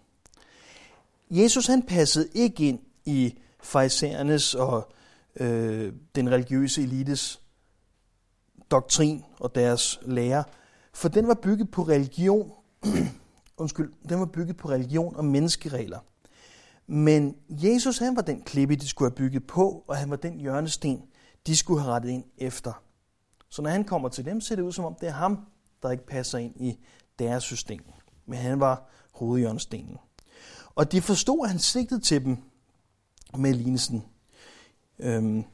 Jesus, 1.31 1.66
han 1.66 1.83
passede 1.83 2.28
ikke 2.35 2.69
ind 2.69 2.81
i 3.04 3.38
farisæernes 3.62 4.54
og 4.54 4.92
øh, 5.37 5.92
den 6.14 6.31
religiøse 6.31 6.83
elites 6.83 7.40
doktrin 8.71 9.25
og 9.40 9.54
deres 9.54 10.00
lære, 10.02 10.45
for 10.92 11.09
den 11.09 11.28
var 11.28 11.35
bygget 11.35 11.71
på 11.71 11.83
religion, 11.83 12.52
undskyld, 13.57 13.92
den 14.09 14.21
var 14.21 14.26
bygget 14.26 14.57
på 14.57 14.69
religion 14.69 15.16
og 15.16 15.25
menneskeregler. 15.25 15.99
Men 16.87 17.37
Jesus 17.49 17.99
han 17.99 18.16
var 18.16 18.23
den 18.23 18.42
klippe, 18.42 18.76
de 18.76 18.88
skulle 18.88 19.11
have 19.11 19.16
bygget 19.16 19.47
på, 19.47 19.85
og 19.88 19.97
han 19.97 20.11
var 20.11 20.16
den 20.16 20.40
hjørnesten, 20.40 21.02
de 21.46 21.56
skulle 21.56 21.80
have 21.80 21.92
rettet 21.92 22.11
ind 22.11 22.25
efter. 22.38 22.72
Så 23.49 23.62
når 23.62 23.70
han 23.70 23.84
kommer 23.84 24.08
til 24.08 24.25
dem, 24.25 24.40
ser 24.40 24.56
det 24.56 24.62
ud 24.62 24.72
som 24.72 24.84
om, 24.84 24.94
det 25.00 25.08
er 25.08 25.12
ham, 25.12 25.46
der 25.82 25.90
ikke 25.90 26.06
passer 26.06 26.38
ind 26.38 26.61
i 26.61 26.78
deres 27.18 27.44
system. 27.44 27.84
Men 28.26 28.38
han 28.38 28.61
var 28.61 28.88
hovedjørnstenen. 29.12 29.99
Og 30.75 30.92
de 30.92 31.02
forstod, 31.02 31.44
at 31.44 31.50
han 31.50 31.58
sigtede 31.58 32.00
til 32.00 32.25
dem 32.25 32.37
med 33.38 33.54
lignelsen. 33.54 34.04
Øhm, 34.99 35.44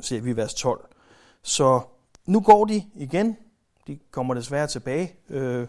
ser 0.00 0.20
vi 0.20 0.30
i 0.30 0.36
vers 0.36 0.54
12. 0.54 0.88
Så 1.42 1.80
nu 2.26 2.40
går 2.40 2.64
de 2.64 2.90
igen. 2.94 3.36
De 3.86 3.98
kommer 4.10 4.34
desværre 4.34 4.66
tilbage 4.66 5.16
øh, 5.28 5.68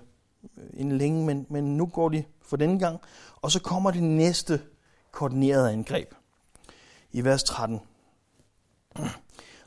inden 0.74 0.98
længe, 0.98 1.26
men, 1.26 1.46
men 1.50 1.78
nu 1.78 1.86
går 1.86 2.10
de 2.10 2.24
for 2.42 2.58
denne 2.58 2.80
gang. 2.80 3.00
Og 3.42 3.52
så 3.52 3.62
kommer 3.62 3.92
det 3.92 4.04
næste 4.04 4.62
koordinerede 5.12 5.72
angreb. 5.72 6.14
I 7.12 7.24
vers 7.24 7.44
13. 7.44 7.80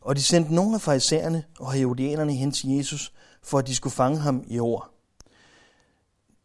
Og 0.00 0.16
de 0.16 0.22
sendte 0.22 0.54
nogle 0.54 0.74
af 0.74 0.80
farisæerne 0.80 1.44
og 1.58 1.72
herodianerne 1.72 2.32
hen 2.32 2.52
til 2.52 2.70
Jesus, 2.70 3.12
for 3.42 3.58
at 3.58 3.66
de 3.66 3.74
skulle 3.74 3.94
fange 3.94 4.18
ham 4.18 4.44
i 4.46 4.58
ord. 4.58 4.90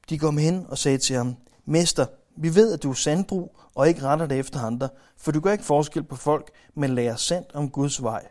De 0.09 0.19
kom 0.19 0.37
hen 0.37 0.65
og 0.69 0.77
sagde 0.77 0.97
til 0.97 1.15
ham, 1.15 1.35
Mester, 1.65 2.05
vi 2.37 2.55
ved, 2.55 2.73
at 2.73 2.83
du 2.83 2.89
er 2.89 2.93
sandbrug 2.93 3.59
og 3.75 3.87
ikke 3.87 4.01
retter 4.01 4.25
dig 4.25 4.39
efter 4.39 4.59
andre, 4.59 4.89
for 5.17 5.31
du 5.31 5.39
gør 5.39 5.51
ikke 5.51 5.63
forskel 5.63 6.03
på 6.03 6.15
folk, 6.15 6.51
men 6.75 6.95
lærer 6.95 7.15
sandt 7.15 7.51
om 7.53 7.69
Guds 7.69 8.03
vej. 8.03 8.27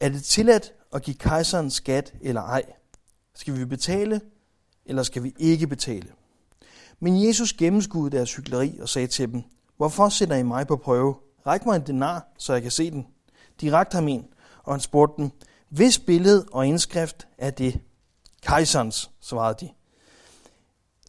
Er 0.00 0.08
det 0.08 0.24
tilladt 0.24 0.72
at 0.92 1.02
give 1.02 1.16
kejseren 1.16 1.70
skat 1.70 2.14
eller 2.20 2.42
ej? 2.42 2.62
Skal 3.34 3.58
vi 3.58 3.64
betale, 3.64 4.20
eller 4.86 5.02
skal 5.02 5.22
vi 5.22 5.34
ikke 5.38 5.66
betale? 5.66 6.08
Men 7.00 7.26
Jesus 7.26 7.52
gennemskuede 7.52 8.16
deres 8.16 8.34
hykleri 8.34 8.78
og 8.80 8.88
sagde 8.88 9.06
til 9.06 9.32
dem, 9.32 9.42
Hvorfor 9.76 10.08
sætter 10.08 10.36
I 10.36 10.42
mig 10.42 10.66
på 10.66 10.76
prøve? 10.76 11.14
Ræk 11.46 11.66
mig 11.66 11.76
en 11.76 11.86
denar, 11.86 12.28
så 12.38 12.52
jeg 12.52 12.62
kan 12.62 12.70
se 12.70 12.90
den. 12.90 13.06
De 13.60 13.72
rakte 13.72 13.94
ham 13.94 14.08
en, 14.08 14.26
og 14.62 14.72
han 14.72 14.80
spurgte 14.80 15.22
dem, 15.22 15.30
hvis 15.68 15.98
billede 15.98 16.46
og 16.52 16.66
indskrift 16.66 17.28
er 17.38 17.50
det? 17.50 17.80
Kejserens, 18.42 19.10
svarede 19.20 19.66
de. 19.66 19.70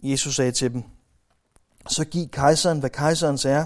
Jesus 0.04 0.36
sagde 0.36 0.52
til 0.52 0.74
dem, 0.74 0.84
så 1.90 2.06
giv 2.06 2.28
kejseren, 2.28 2.80
hvad 2.80 2.90
kejserens 2.90 3.46
er, 3.46 3.66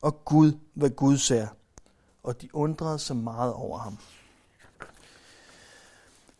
og 0.00 0.24
Gud, 0.24 0.52
hvad 0.74 0.90
Guds 0.90 1.30
er. 1.30 1.46
Og 2.22 2.42
de 2.42 2.54
undrede 2.54 2.98
sig 2.98 3.16
meget 3.16 3.52
over 3.52 3.78
ham. 3.78 3.98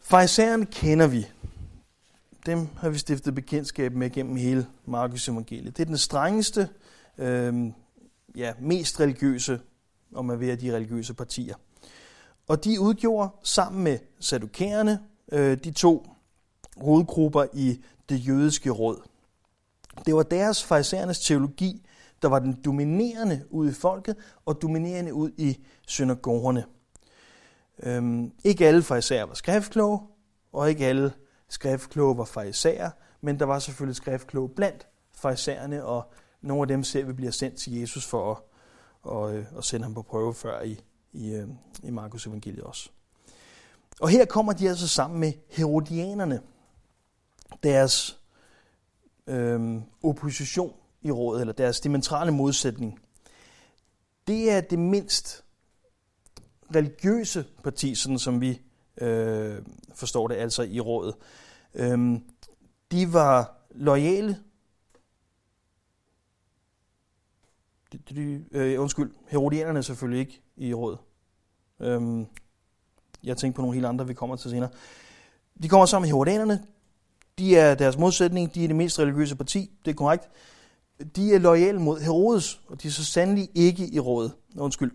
Farisæerne 0.01 0.67
kender 0.67 1.07
vi. 1.07 1.27
Dem 2.47 2.69
har 2.77 2.89
vi 2.89 2.99
stiftet 2.99 3.35
bekendtskab 3.35 3.93
med 3.93 4.11
gennem 4.11 4.37
hele 4.37 4.67
Markus 4.87 5.29
evangeliet. 5.29 5.77
Det 5.77 5.83
er 5.83 5.87
den 5.87 5.99
strengeste, 5.99 6.69
øh, 7.19 7.73
ja, 8.37 8.53
mest 8.61 9.01
religiøse, 9.01 9.61
om 10.15 10.25
man 10.25 10.41
vil 10.41 10.61
de 10.61 10.77
religiøse 10.77 11.15
partier. 11.15 11.55
Og 12.49 12.65
de 12.65 12.81
udgjorde 12.81 13.31
sammen 13.43 13.85
med 13.85 13.99
sadukærerne 14.21 15.01
øh, 15.33 15.59
de 15.65 15.71
to 15.71 16.07
hovedgrupper 16.77 17.45
i 17.53 17.81
det 18.09 18.29
jødiske 18.29 18.71
råd. 18.71 19.03
Det 20.07 20.15
var 20.15 20.23
deres 20.23 20.65
farisæernes 20.65 21.21
teologi, 21.21 21.87
der 22.23 22.29
var 22.29 22.39
den 22.39 22.63
dominerende 22.65 23.45
ud 23.51 23.69
i 23.71 23.73
folket 23.73 24.17
og 24.45 24.63
dominerende 24.63 25.15
ud 25.15 25.31
i 25.37 25.59
synagogerne. 25.87 26.65
Øhm, 27.83 28.33
ikke 28.45 28.67
alle 28.67 28.83
farisæer 28.83 29.25
var 29.25 29.35
skriftkloge, 29.35 30.01
og 30.53 30.71
ikke 30.71 30.87
alle 30.87 31.13
skriftkloge 31.49 32.19
var 32.19 32.25
farisæer, 32.25 32.91
men 33.21 33.39
der 33.39 33.47
var 33.47 33.59
selvfølgelig 33.59 33.97
skriftkloge 33.97 34.49
blandt 34.49 34.87
farisæerne, 35.15 35.85
og 35.85 36.13
nogle 36.43 36.63
af 36.63 36.69
dem 36.69 36.85
ser 36.85 37.05
vi 37.05 37.13
bliver 37.13 37.31
sendt 37.31 37.57
til 37.57 37.81
Jesus 37.81 38.07
for 38.07 38.31
at, 38.31 38.39
og, 39.03 39.21
og 39.21 39.35
øh, 39.35 39.45
at 39.59 39.65
sende 39.65 39.85
ham 39.85 39.95
på 39.95 40.03
prøve 40.03 40.35
før 40.35 40.63
i, 40.63 40.81
i, 41.13 41.31
øh, 41.31 41.49
i 41.83 41.91
Markus 41.91 42.27
evangeliet 42.27 42.65
også. 42.65 42.91
Og 44.01 44.09
her 44.09 44.25
kommer 44.25 44.53
de 44.53 44.69
altså 44.69 44.89
sammen 44.89 45.21
med 45.21 45.33
herodianerne, 45.49 46.41
deres 47.63 48.19
øhm, 49.27 49.83
opposition 50.03 50.75
i 51.03 51.11
rådet, 51.11 51.41
eller 51.41 51.53
deres 51.53 51.81
dimensionale 51.81 52.31
modsætning. 52.31 53.01
Det 54.27 54.51
er 54.51 54.61
det 54.61 54.79
mindst 54.79 55.45
religiøse 56.75 57.45
parti, 57.65 57.95
sådan 57.95 58.19
som 58.19 58.41
vi 58.41 58.61
øh, 59.01 59.63
forstår 59.95 60.29
det 60.29 60.35
altså 60.35 60.63
i 60.63 60.81
rådet. 60.81 61.15
Øhm, 61.75 62.25
de 62.93 63.13
var 63.13 63.67
lojale. 63.71 64.39
De, 67.93 67.99
de, 68.15 68.45
øh, 68.53 68.81
undskyld, 68.81 69.11
herodianerne 69.29 69.83
selvfølgelig 69.83 70.21
ikke 70.21 70.43
i 70.57 70.75
råd. 70.75 70.97
Øhm, 71.81 72.27
jeg 73.25 73.37
tænker 73.37 73.57
på 73.57 73.63
nogle 73.63 73.75
helt 73.75 73.87
andre, 73.87 74.07
vi 74.07 74.15
kommer 74.15 74.37
til 74.37 74.51
senere. 74.51 74.71
De 75.63 75.69
kommer 75.69 75.87
sammen 75.87 76.03
med 76.03 76.09
herodianerne. 76.09 76.63
De 77.39 77.57
er 77.57 77.75
deres 77.75 77.99
modsætning. 77.99 78.55
De 78.55 78.65
er 78.65 78.69
det 78.69 78.77
mest 78.77 78.99
religiøse 78.99 79.37
parti. 79.37 79.71
Det 79.85 79.91
er 79.91 79.95
korrekt. 79.95 80.29
De 81.17 81.35
er 81.35 81.39
lojale 81.39 81.81
mod 81.81 82.01
Herodes, 82.01 82.61
og 82.69 82.83
de 82.83 82.89
er 82.89 82.93
så 82.93 83.05
sandelig 83.05 83.49
ikke 83.55 83.89
i 83.93 84.01
råd. 84.01 84.31
Undskyld. 84.57 84.93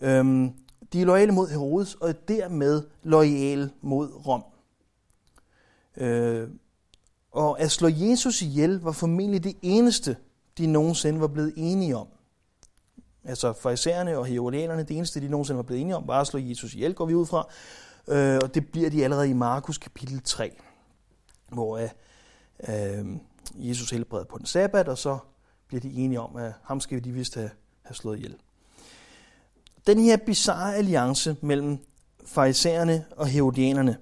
Øhm, 0.00 0.52
de 0.92 1.00
er 1.00 1.04
lojale 1.04 1.32
mod 1.32 1.48
Herodes, 1.48 1.94
og 1.94 2.08
er 2.08 2.12
dermed 2.12 2.82
lojale 3.02 3.70
mod 3.80 4.26
Rom. 4.26 4.44
Øh, 5.96 6.48
og 7.32 7.60
at 7.60 7.70
slå 7.70 7.88
Jesus 7.88 8.42
ihjel 8.42 8.80
var 8.80 8.92
formentlig 8.92 9.44
det 9.44 9.56
eneste, 9.62 10.16
de 10.58 10.66
nogensinde 10.66 11.20
var 11.20 11.26
blevet 11.26 11.52
enige 11.56 11.96
om. 11.96 12.06
Altså 13.24 13.52
farisæerne 13.52 14.18
og 14.18 14.26
hierolianerne, 14.26 14.82
det 14.82 14.96
eneste, 14.96 15.20
de 15.20 15.28
nogensinde 15.28 15.56
var 15.56 15.62
blevet 15.62 15.80
enige 15.80 15.96
om, 15.96 16.08
var 16.08 16.20
at 16.20 16.26
slå 16.26 16.40
Jesus 16.40 16.74
ihjel, 16.74 16.94
går 16.94 17.06
vi 17.06 17.14
ud 17.14 17.26
fra. 17.26 17.48
Øh, 18.08 18.38
og 18.42 18.54
det 18.54 18.68
bliver 18.68 18.90
de 18.90 19.04
allerede 19.04 19.30
i 19.30 19.32
Markus 19.32 19.78
kapitel 19.78 20.22
3, 20.24 20.52
hvor 21.48 21.78
øh, 21.78 21.88
øh, 22.68 23.06
Jesus 23.54 23.90
helbreder 23.90 24.24
på 24.24 24.38
den 24.38 24.46
sabbat, 24.46 24.88
og 24.88 24.98
så 24.98 25.18
bliver 25.68 25.80
de 25.80 25.92
enige 25.92 26.20
om, 26.20 26.36
at 26.36 26.52
ham 26.62 26.80
skal 26.80 27.04
de 27.04 27.12
vist 27.12 27.34
have, 27.34 27.50
have 27.82 27.94
slået 27.94 28.16
ihjel. 28.16 28.36
Den 29.86 29.98
her 29.98 30.16
bizarre 30.16 30.76
alliance 30.76 31.36
mellem 31.40 31.78
farisæerne 32.26 33.04
og 33.16 33.26
herodianerne, 33.26 33.96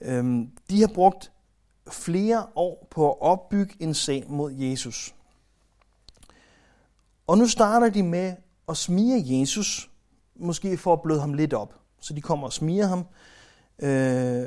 øh, 0.00 0.46
de 0.70 0.80
har 0.80 0.90
brugt 0.94 1.32
flere 1.90 2.46
år 2.54 2.86
på 2.90 3.10
at 3.10 3.20
opbygge 3.20 3.74
en 3.80 3.94
sag 3.94 4.24
mod 4.28 4.52
Jesus. 4.52 5.14
Og 7.32 7.38
nu 7.38 7.46
starter 7.46 7.88
de 7.88 8.02
med 8.02 8.34
at 8.68 8.76
smige 8.76 9.40
Jesus, 9.40 9.90
måske 10.36 10.78
for 10.78 10.92
at 10.92 11.02
bløde 11.02 11.20
ham 11.20 11.34
lidt 11.34 11.54
op. 11.54 11.74
Så 12.00 12.14
de 12.14 12.20
kommer 12.20 12.46
og 12.46 12.52
smiger 12.52 12.86
ham, 12.86 13.06
øh, 13.78 14.44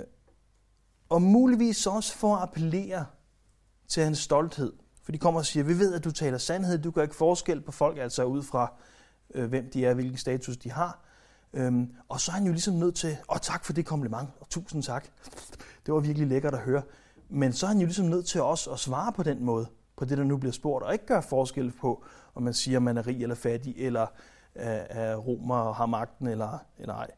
og 1.09 1.21
muligvis 1.21 1.87
også 1.87 2.15
for 2.15 2.35
at 2.35 2.41
appellere 2.41 3.05
til 3.87 4.03
hans 4.03 4.17
stolthed. 4.17 4.73
For 5.03 5.11
de 5.11 5.17
kommer 5.17 5.39
og 5.39 5.45
siger, 5.45 5.63
vi 5.63 5.79
ved, 5.79 5.93
at 5.93 6.03
du 6.03 6.11
taler 6.11 6.37
sandhed, 6.37 6.77
du 6.77 6.91
gør 6.91 7.01
ikke 7.01 7.15
forskel 7.15 7.61
på 7.61 7.71
folk, 7.71 7.97
altså 7.97 8.23
ud 8.23 8.43
fra, 8.43 8.73
øh, 9.33 9.49
hvem 9.49 9.69
de 9.73 9.85
er, 9.85 9.93
hvilken 9.93 10.17
status 10.17 10.57
de 10.57 10.71
har. 10.71 11.05
Øhm, 11.53 11.91
og 12.09 12.21
så 12.21 12.31
er 12.31 12.35
han 12.35 12.45
jo 12.45 12.51
ligesom 12.51 12.73
nødt 12.73 12.95
til, 12.95 13.17
åh 13.29 13.37
tak 13.41 13.65
for 13.65 13.73
det 13.73 13.85
kompliment, 13.85 14.29
og 14.39 14.49
tusind 14.49 14.83
tak. 14.83 15.05
Det 15.85 15.93
var 15.93 15.99
virkelig 15.99 16.27
lækkert 16.27 16.53
at 16.53 16.59
høre. 16.59 16.81
Men 17.29 17.53
så 17.53 17.65
er 17.65 17.67
han 17.67 17.79
jo 17.79 17.85
ligesom 17.85 18.05
nødt 18.05 18.25
til 18.25 18.41
også 18.41 18.71
at 18.71 18.79
svare 18.79 19.11
på 19.11 19.23
den 19.23 19.43
måde, 19.43 19.67
på 19.97 20.05
det, 20.05 20.17
der 20.17 20.23
nu 20.23 20.37
bliver 20.37 20.53
spurgt, 20.53 20.85
og 20.85 20.93
ikke 20.93 21.05
gøre 21.05 21.23
forskel 21.23 21.71
på, 21.71 22.03
om 22.35 22.43
man 22.43 22.53
siger, 22.53 22.79
man 22.79 22.97
er 22.97 23.07
rig 23.07 23.21
eller 23.21 23.35
fattig, 23.35 23.73
eller 23.77 24.07
er 24.55 25.15
romer 25.15 25.57
og 25.57 25.75
har 25.75 25.85
magten, 25.85 26.27
eller, 26.27 26.57
eller 26.77 26.93
ej. 26.93 27.11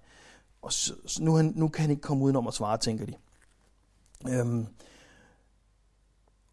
Og 0.61 0.73
så, 0.73 0.93
så 1.05 1.23
nu, 1.23 1.35
han, 1.35 1.53
nu 1.55 1.67
kan 1.67 1.81
han 1.81 1.91
ikke 1.91 2.01
komme 2.01 2.23
udenom 2.23 2.47
at 2.47 2.53
svare, 2.53 2.77
tænker 2.77 3.05
de. 3.05 3.13
Øhm, 4.29 4.67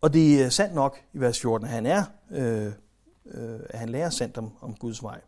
og 0.00 0.12
det 0.12 0.42
er 0.42 0.48
sandt 0.48 0.74
nok 0.74 0.98
i 1.12 1.18
vers 1.18 1.40
14, 1.40 1.66
at 1.66 1.72
han 1.74 1.86
er, 1.86 2.04
øh, 2.30 2.72
øh, 3.26 3.60
at 3.70 3.78
han 3.78 3.88
lærer 3.88 4.10
sandt 4.10 4.38
om, 4.38 4.56
om 4.60 4.74
Guds 4.74 5.02
vej. 5.02 5.20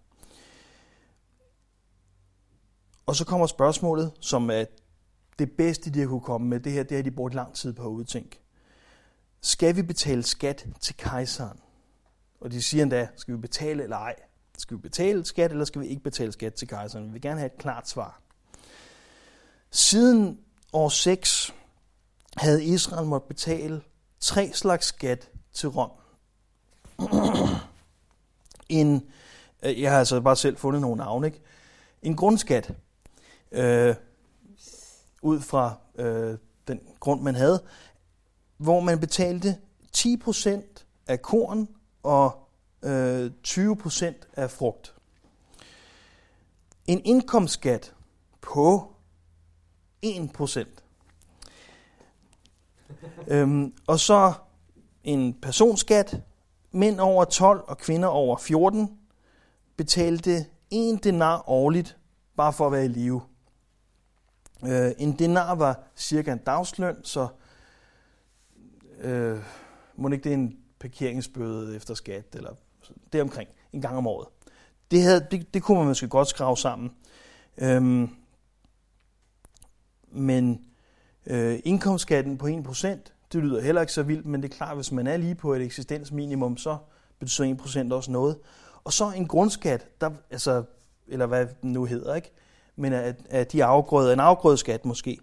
Og 3.06 3.16
så 3.16 3.24
kommer 3.24 3.46
spørgsmålet, 3.46 4.12
som 4.20 4.50
er 4.50 4.64
det 5.38 5.52
bedste, 5.52 5.90
de 5.90 6.00
har 6.00 6.06
kunne 6.06 6.20
komme 6.20 6.48
med. 6.48 6.60
Det 6.60 6.72
her, 6.72 6.82
det 6.82 6.96
har 6.96 7.02
de 7.02 7.10
brugt 7.10 7.34
lang 7.34 7.54
tid 7.54 7.72
på 7.72 7.82
at 7.82 7.90
udtænke. 7.90 8.40
Skal 9.40 9.76
vi 9.76 9.82
betale 9.82 10.22
skat 10.22 10.66
til 10.80 10.96
kejseren? 10.96 11.60
Og 12.46 12.52
de 12.52 12.62
siger 12.62 12.82
endda, 12.82 13.08
skal 13.16 13.34
vi 13.34 13.40
betale 13.40 13.82
eller 13.82 13.96
ej? 13.96 14.14
Skal 14.58 14.76
vi 14.76 14.80
betale 14.80 15.24
skat, 15.24 15.50
eller 15.50 15.64
skal 15.64 15.80
vi 15.80 15.86
ikke 15.86 16.02
betale 16.02 16.32
skat 16.32 16.54
til 16.54 16.68
kejseren? 16.68 17.06
Vi 17.06 17.12
vil 17.12 17.22
gerne 17.22 17.40
have 17.40 17.52
et 17.52 17.58
klart 17.58 17.88
svar. 17.88 18.20
Siden 19.70 20.38
år 20.72 20.88
6 20.88 21.54
havde 22.36 22.64
Israel 22.64 23.06
måtte 23.06 23.28
betale 23.28 23.82
tre 24.20 24.50
slags 24.54 24.86
skat 24.86 25.30
til 25.52 25.68
Rom. 25.68 25.90
en, 28.68 29.10
øh, 29.62 29.82
jeg 29.82 29.90
har 29.90 29.98
altså 29.98 30.20
bare 30.20 30.36
selv 30.36 30.56
fundet 30.56 30.80
nogle 30.80 30.96
navne, 30.96 31.26
ikke? 31.26 31.40
En 32.02 32.16
grundskat, 32.16 32.74
øh, 33.52 33.94
ud 35.22 35.40
fra 35.40 35.74
øh, 35.94 36.38
den 36.68 36.80
grund, 37.00 37.22
man 37.22 37.34
havde, 37.34 37.62
hvor 38.56 38.80
man 38.80 39.00
betalte 39.00 39.58
10% 39.96 40.50
af 41.06 41.22
korn 41.22 41.68
og 42.06 42.48
øh, 42.82 43.30
20% 43.48 44.14
af 44.36 44.50
frugt. 44.50 44.94
En 46.86 47.00
indkomstskat 47.04 47.94
på 48.40 48.92
1%. 50.06 50.64
øhm, 53.28 53.74
og 53.86 54.00
så 54.00 54.32
en 55.04 55.34
personskat. 55.34 56.22
Mænd 56.70 57.00
over 57.00 57.24
12 57.24 57.64
og 57.66 57.78
kvinder 57.78 58.08
over 58.08 58.36
14 58.36 58.98
betalte 59.76 60.46
en 60.70 60.96
denar 60.96 61.48
årligt, 61.48 61.98
bare 62.36 62.52
for 62.52 62.66
at 62.66 62.72
være 62.72 62.84
i 62.84 62.88
live. 62.88 63.22
Øh, 64.64 64.92
en 64.98 65.18
denar 65.18 65.54
var 65.54 65.82
cirka 65.96 66.32
en 66.32 66.38
dagsløn, 66.38 67.04
så 67.04 67.28
øh, 68.98 69.38
må 69.96 70.08
ikke 70.08 70.24
det 70.24 70.30
er 70.30 70.36
en 70.36 70.65
parkeringsbøde 70.78 71.76
efter 71.76 71.94
skat, 71.94 72.24
eller 72.34 72.50
det 73.12 73.22
omkring, 73.22 73.48
en 73.72 73.80
gang 73.80 73.96
om 73.96 74.06
året. 74.06 74.28
Det, 74.90 75.02
havde, 75.02 75.26
det, 75.30 75.54
det 75.54 75.62
kunne 75.62 75.78
man 75.78 75.86
måske 75.86 76.08
godt 76.08 76.28
skrave 76.28 76.56
sammen. 76.56 76.90
Øhm, 77.58 78.10
men 80.08 80.60
øh, 81.26 81.58
indkomstskatten 81.64 82.38
på 82.38 82.46
1%, 82.46 82.88
det 83.32 83.42
lyder 83.42 83.60
heller 83.60 83.80
ikke 83.80 83.92
så 83.92 84.02
vildt, 84.02 84.26
men 84.26 84.42
det 84.42 84.52
er 84.52 84.56
klart, 84.56 84.76
hvis 84.76 84.92
man 84.92 85.06
er 85.06 85.16
lige 85.16 85.34
på 85.34 85.54
et 85.54 85.62
eksistensminimum, 85.62 86.56
så 86.56 86.76
betyder 87.18 87.54
1% 87.90 87.94
også 87.94 88.10
noget. 88.10 88.38
Og 88.84 88.92
så 88.92 89.10
en 89.10 89.28
grundskat, 89.28 90.00
der, 90.00 90.10
altså, 90.30 90.64
eller 91.08 91.26
hvad 91.26 91.46
den 91.62 91.72
nu 91.72 91.84
hedder, 91.84 92.14
ikke? 92.14 92.32
men 92.76 92.92
at, 92.92 93.16
at 93.30 93.52
de 93.52 93.64
afgrøder, 93.64 94.12
en 94.12 94.20
afgrødeskat 94.20 94.84
måske, 94.84 95.18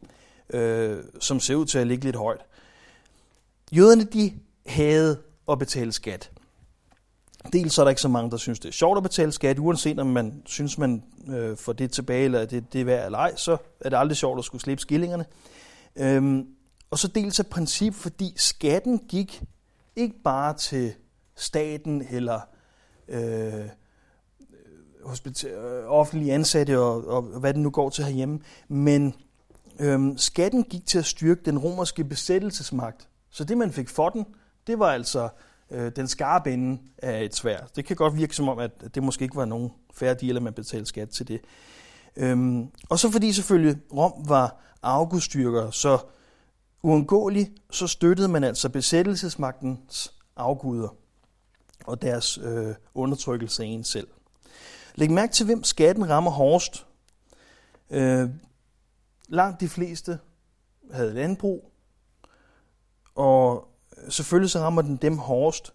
øh, 0.49 1.03
som 1.19 1.39
ser 1.39 1.55
ud 1.55 1.65
til 1.65 1.79
at 1.79 1.87
ligge 1.87 2.03
lidt 2.03 2.15
højt. 2.15 2.41
Jøderne, 3.71 4.03
de 4.03 4.33
havde 4.65 5.21
at 5.51 5.59
betale 5.59 5.91
skat. 5.91 6.31
Dels 7.53 7.77
er 7.77 7.83
der 7.83 7.89
ikke 7.89 8.01
så 8.01 8.07
mange, 8.07 8.31
der 8.31 8.37
synes, 8.37 8.59
det 8.59 8.69
er 8.69 8.73
sjovt 8.73 8.97
at 8.97 9.03
betale 9.03 9.31
skat, 9.31 9.59
uanset 9.59 9.99
om 9.99 10.07
man 10.07 10.41
synes, 10.45 10.77
man 10.77 11.03
øh, 11.27 11.57
får 11.57 11.73
det 11.73 11.91
tilbage, 11.91 12.25
eller 12.25 12.45
det, 12.45 12.73
det 12.73 12.81
er 12.81 12.85
værd 12.85 13.05
eller 13.05 13.17
ej, 13.17 13.35
så 13.35 13.57
er 13.79 13.89
det 13.89 13.97
aldrig 13.97 14.17
sjovt 14.17 14.39
at 14.39 14.45
skulle 14.45 14.61
slippe 14.61 14.81
skillingerne. 14.81 15.25
Øhm, 15.95 16.47
og 16.91 16.99
så 16.99 17.07
dels 17.07 17.39
af 17.39 17.47
princip, 17.47 17.93
fordi 17.93 18.33
skatten 18.35 18.99
gik 18.99 19.43
ikke 19.95 20.15
bare 20.23 20.53
til 20.53 20.93
staten 21.35 22.07
eller 22.09 22.39
øh, 23.07 23.69
hospital, 25.03 25.51
øh, 25.51 25.85
offentlige 25.87 26.33
ansatte 26.33 26.79
og, 26.79 27.07
og, 27.07 27.17
og 27.33 27.39
hvad 27.39 27.53
det 27.53 27.61
nu 27.61 27.69
går 27.69 27.89
til 27.89 28.03
herhjemme, 28.03 28.39
men 28.67 29.15
øhm, 29.79 30.17
skatten 30.17 30.63
gik 30.63 30.85
til 30.85 30.97
at 30.97 31.05
styrke 31.05 31.41
den 31.45 31.57
romerske 31.57 32.03
besættelsesmagt. 32.03 33.09
Så 33.29 33.43
det, 33.43 33.57
man 33.57 33.71
fik 33.71 33.89
for 33.89 34.09
den, 34.09 34.25
det 34.67 34.79
var 34.79 34.91
altså 34.91 35.29
øh, 35.71 35.91
den 35.95 36.07
skarpe 36.07 36.53
ende 36.53 36.81
af 36.97 37.23
et 37.23 37.35
svær. 37.35 37.59
Det 37.75 37.85
kan 37.85 37.95
godt 37.95 38.17
virke 38.17 38.35
som 38.35 38.49
om, 38.49 38.59
at 38.59 38.71
det 38.95 39.03
måske 39.03 39.23
ikke 39.23 39.35
var 39.35 39.45
nogen 39.45 39.71
færre 39.93 40.13
deal, 40.13 40.35
at 40.35 40.43
man 40.43 40.53
betalte 40.53 40.85
skat 40.85 41.09
til 41.09 41.27
det. 41.27 41.41
Øhm, 42.15 42.67
og 42.89 42.99
så 42.99 43.11
fordi 43.11 43.33
selvfølgelig 43.33 43.81
Rom 43.93 44.29
var 44.29 44.59
afgudstyrker, 44.81 45.71
så 45.71 45.97
uundgåeligt, 46.81 47.51
så 47.71 47.87
støttede 47.87 48.27
man 48.27 48.43
altså 48.43 48.69
besættelsesmagtens 48.69 50.13
afguder 50.35 50.95
og 51.85 52.01
deres 52.01 52.37
øh, 52.37 52.75
undertrykkelse 52.93 53.63
af 53.63 53.67
en 53.67 53.83
selv. 53.83 54.07
Læg 54.95 55.11
mærke 55.11 55.33
til, 55.33 55.45
hvem 55.45 55.63
skatten 55.63 56.09
rammer 56.09 56.31
hårdest. 56.31 56.85
Øh, 57.89 58.29
langt 59.29 59.61
de 59.61 59.69
fleste 59.69 60.19
havde 60.91 61.13
landbrug, 61.13 61.71
og 63.15 63.72
selvfølgelig 64.09 64.49
så 64.49 64.59
rammer 64.59 64.81
den 64.81 64.95
dem 64.95 65.17
hårdest. 65.17 65.73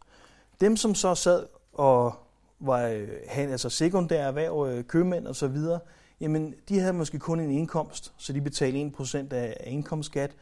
Dem, 0.61 0.77
som 0.77 0.95
så 0.95 1.15
sad 1.15 1.47
og 1.73 2.15
var 2.61 2.87
øh, 2.87 3.09
altså 3.37 3.69
sekundære 3.69 4.29
erhverv, 4.29 4.69
øh, 4.71 4.85
købmænd 4.85 5.27
og 5.27 5.37
så 5.37 5.49
videre, 5.49 5.81
jamen 6.21 6.55
de 6.69 6.79
havde 6.79 6.93
måske 6.93 7.19
kun 7.19 7.41
en 7.41 7.51
indkomst, 7.51 8.13
så 8.17 8.33
de 8.33 8.41
betalte 8.41 8.93
1% 8.99 9.35
af 9.35 9.65
indkomstskat, 9.67 10.37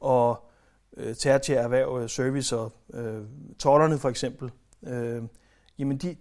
og 0.00 0.48
øh, 0.96 1.14
tertiære 1.14 1.62
erhverv, 1.62 2.02
øh, 2.02 2.08
service 2.08 2.58
og 2.58 2.72
øh, 2.94 3.22
tollerne 3.58 3.98
for 3.98 4.08
eksempel, 4.08 4.50
øh, 4.82 5.22
jamen 5.78 5.96
de, 5.96 6.16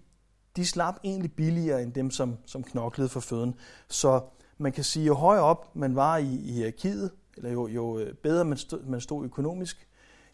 de 0.55 0.65
slap 0.65 0.95
egentlig 1.03 1.33
billigere 1.33 1.83
end 1.83 1.93
dem, 1.93 2.11
som, 2.11 2.37
som 2.45 2.63
knoklede 2.63 3.09
for 3.09 3.19
føden. 3.19 3.55
Så 3.87 4.21
man 4.57 4.71
kan 4.71 4.83
sige, 4.83 5.05
jo 5.05 5.13
højere 5.13 5.43
op 5.43 5.75
man 5.75 5.95
var 5.95 6.17
i, 6.17 6.35
i 6.43 6.51
hierarkiet, 6.51 7.11
eller 7.37 7.51
jo, 7.51 7.67
jo 7.67 8.05
bedre 8.23 8.45
man 8.45 8.57
stod, 8.57 8.83
man 8.83 9.01
stod 9.01 9.25
økonomisk, 9.25 9.87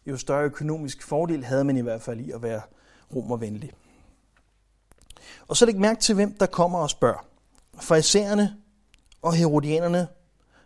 jo 0.08 0.18
større 0.18 0.44
økonomisk 0.44 1.04
fordel 1.04 1.44
havde 1.44 1.64
man 1.64 1.78
i 1.78 1.82
hvert 1.82 2.02
fald 2.02 2.20
i 2.20 2.32
at 2.32 2.42
være 2.42 2.62
romervenlig. 3.16 3.72
Og 5.48 5.58
så 5.58 5.66
læg 5.66 5.80
mærke 5.80 6.02
til, 6.02 6.16
hvem 6.16 6.38
der 6.38 6.46
kommer 6.46 6.80
og 6.80 6.90
spørger. 6.90 7.26
Farisæerne 7.80 8.56
og 9.22 9.34
herodianerne 9.34 10.08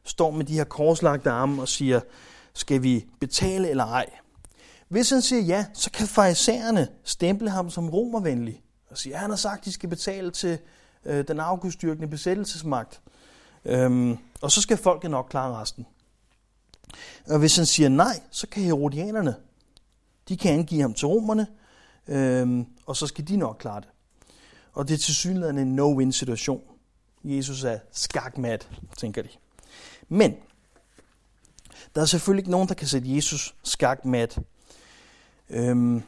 står 0.04 0.32
med 0.32 0.46
de 0.46 0.54
her 0.54 0.64
korslagte 0.64 1.30
arme 1.30 1.62
og 1.62 1.68
siger, 1.68 2.00
skal 2.54 2.84
vi 2.84 3.06
betale 3.20 3.70
eller 3.70 3.86
ej? 3.86 4.06
Hvis 4.88 5.10
han 5.10 5.22
siger 5.22 5.42
ja, 5.42 5.66
så 5.74 5.92
kan 5.92 6.08
farisæerne 6.08 6.88
stemple 7.04 7.50
ham 7.50 7.70
som 7.70 7.90
romervenlig 7.90 8.64
og 8.90 8.98
sige, 8.98 9.14
at 9.14 9.20
han 9.22 9.30
har 9.30 9.38
sagt, 9.38 9.60
at 9.60 9.66
de 9.66 9.72
skal 9.72 9.90
betale 9.90 10.32
til 10.32 10.60
øh, 11.06 11.28
den 11.28 11.40
afgudstyrkende 11.40 12.08
besættelsesmagt. 12.08 13.02
Øhm, 13.66 14.18
og 14.42 14.52
så 14.52 14.62
skal 14.62 14.78
folket 14.78 15.12
nok 15.12 15.28
klare 15.30 15.62
resten. 15.62 15.86
Og 17.26 17.40
hvis 17.40 17.56
han 17.56 17.66
siger 17.66 17.90
nej, 17.90 18.22
så 18.32 18.48
kan 18.48 18.64
herodianerne, 18.64 19.36
de 20.30 20.38
kan 20.38 20.54
angive 20.54 20.82
ham 20.82 20.94
til 20.94 21.08
romerne, 21.08 21.48
øhm, 22.08 22.66
og 22.86 22.96
så 22.96 23.08
skal 23.08 23.28
de 23.28 23.38
nok 23.38 23.58
klare 23.60 23.82
det. 23.82 23.90
Og 24.74 24.88
det 24.88 24.94
er 24.94 24.98
til 24.98 25.16
synligheden 25.16 25.58
en 25.58 25.80
no-win 25.80 26.12
situation. 26.12 26.62
Jesus 27.24 27.64
er 27.64 27.80
skakmat, 27.92 28.70
tænker 28.98 29.22
de. 29.22 29.30
Men 30.08 30.36
der 31.96 32.02
er 32.02 32.06
selvfølgelig 32.06 32.42
ikke 32.42 32.52
nogen, 32.52 32.68
der 32.68 32.74
kan 32.74 32.88
sætte 32.88 33.16
Jesus 33.16 33.56
skakmat. 33.64 34.40
Øhm, 35.50 36.04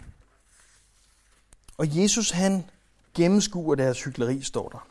og 1.78 1.98
Jesus 1.98 2.32
han 2.32 2.66
gennemskuer 3.14 3.76
deres 3.76 4.04
hyggeleri, 4.04 4.42
står 4.42 4.70
der. 4.70 4.88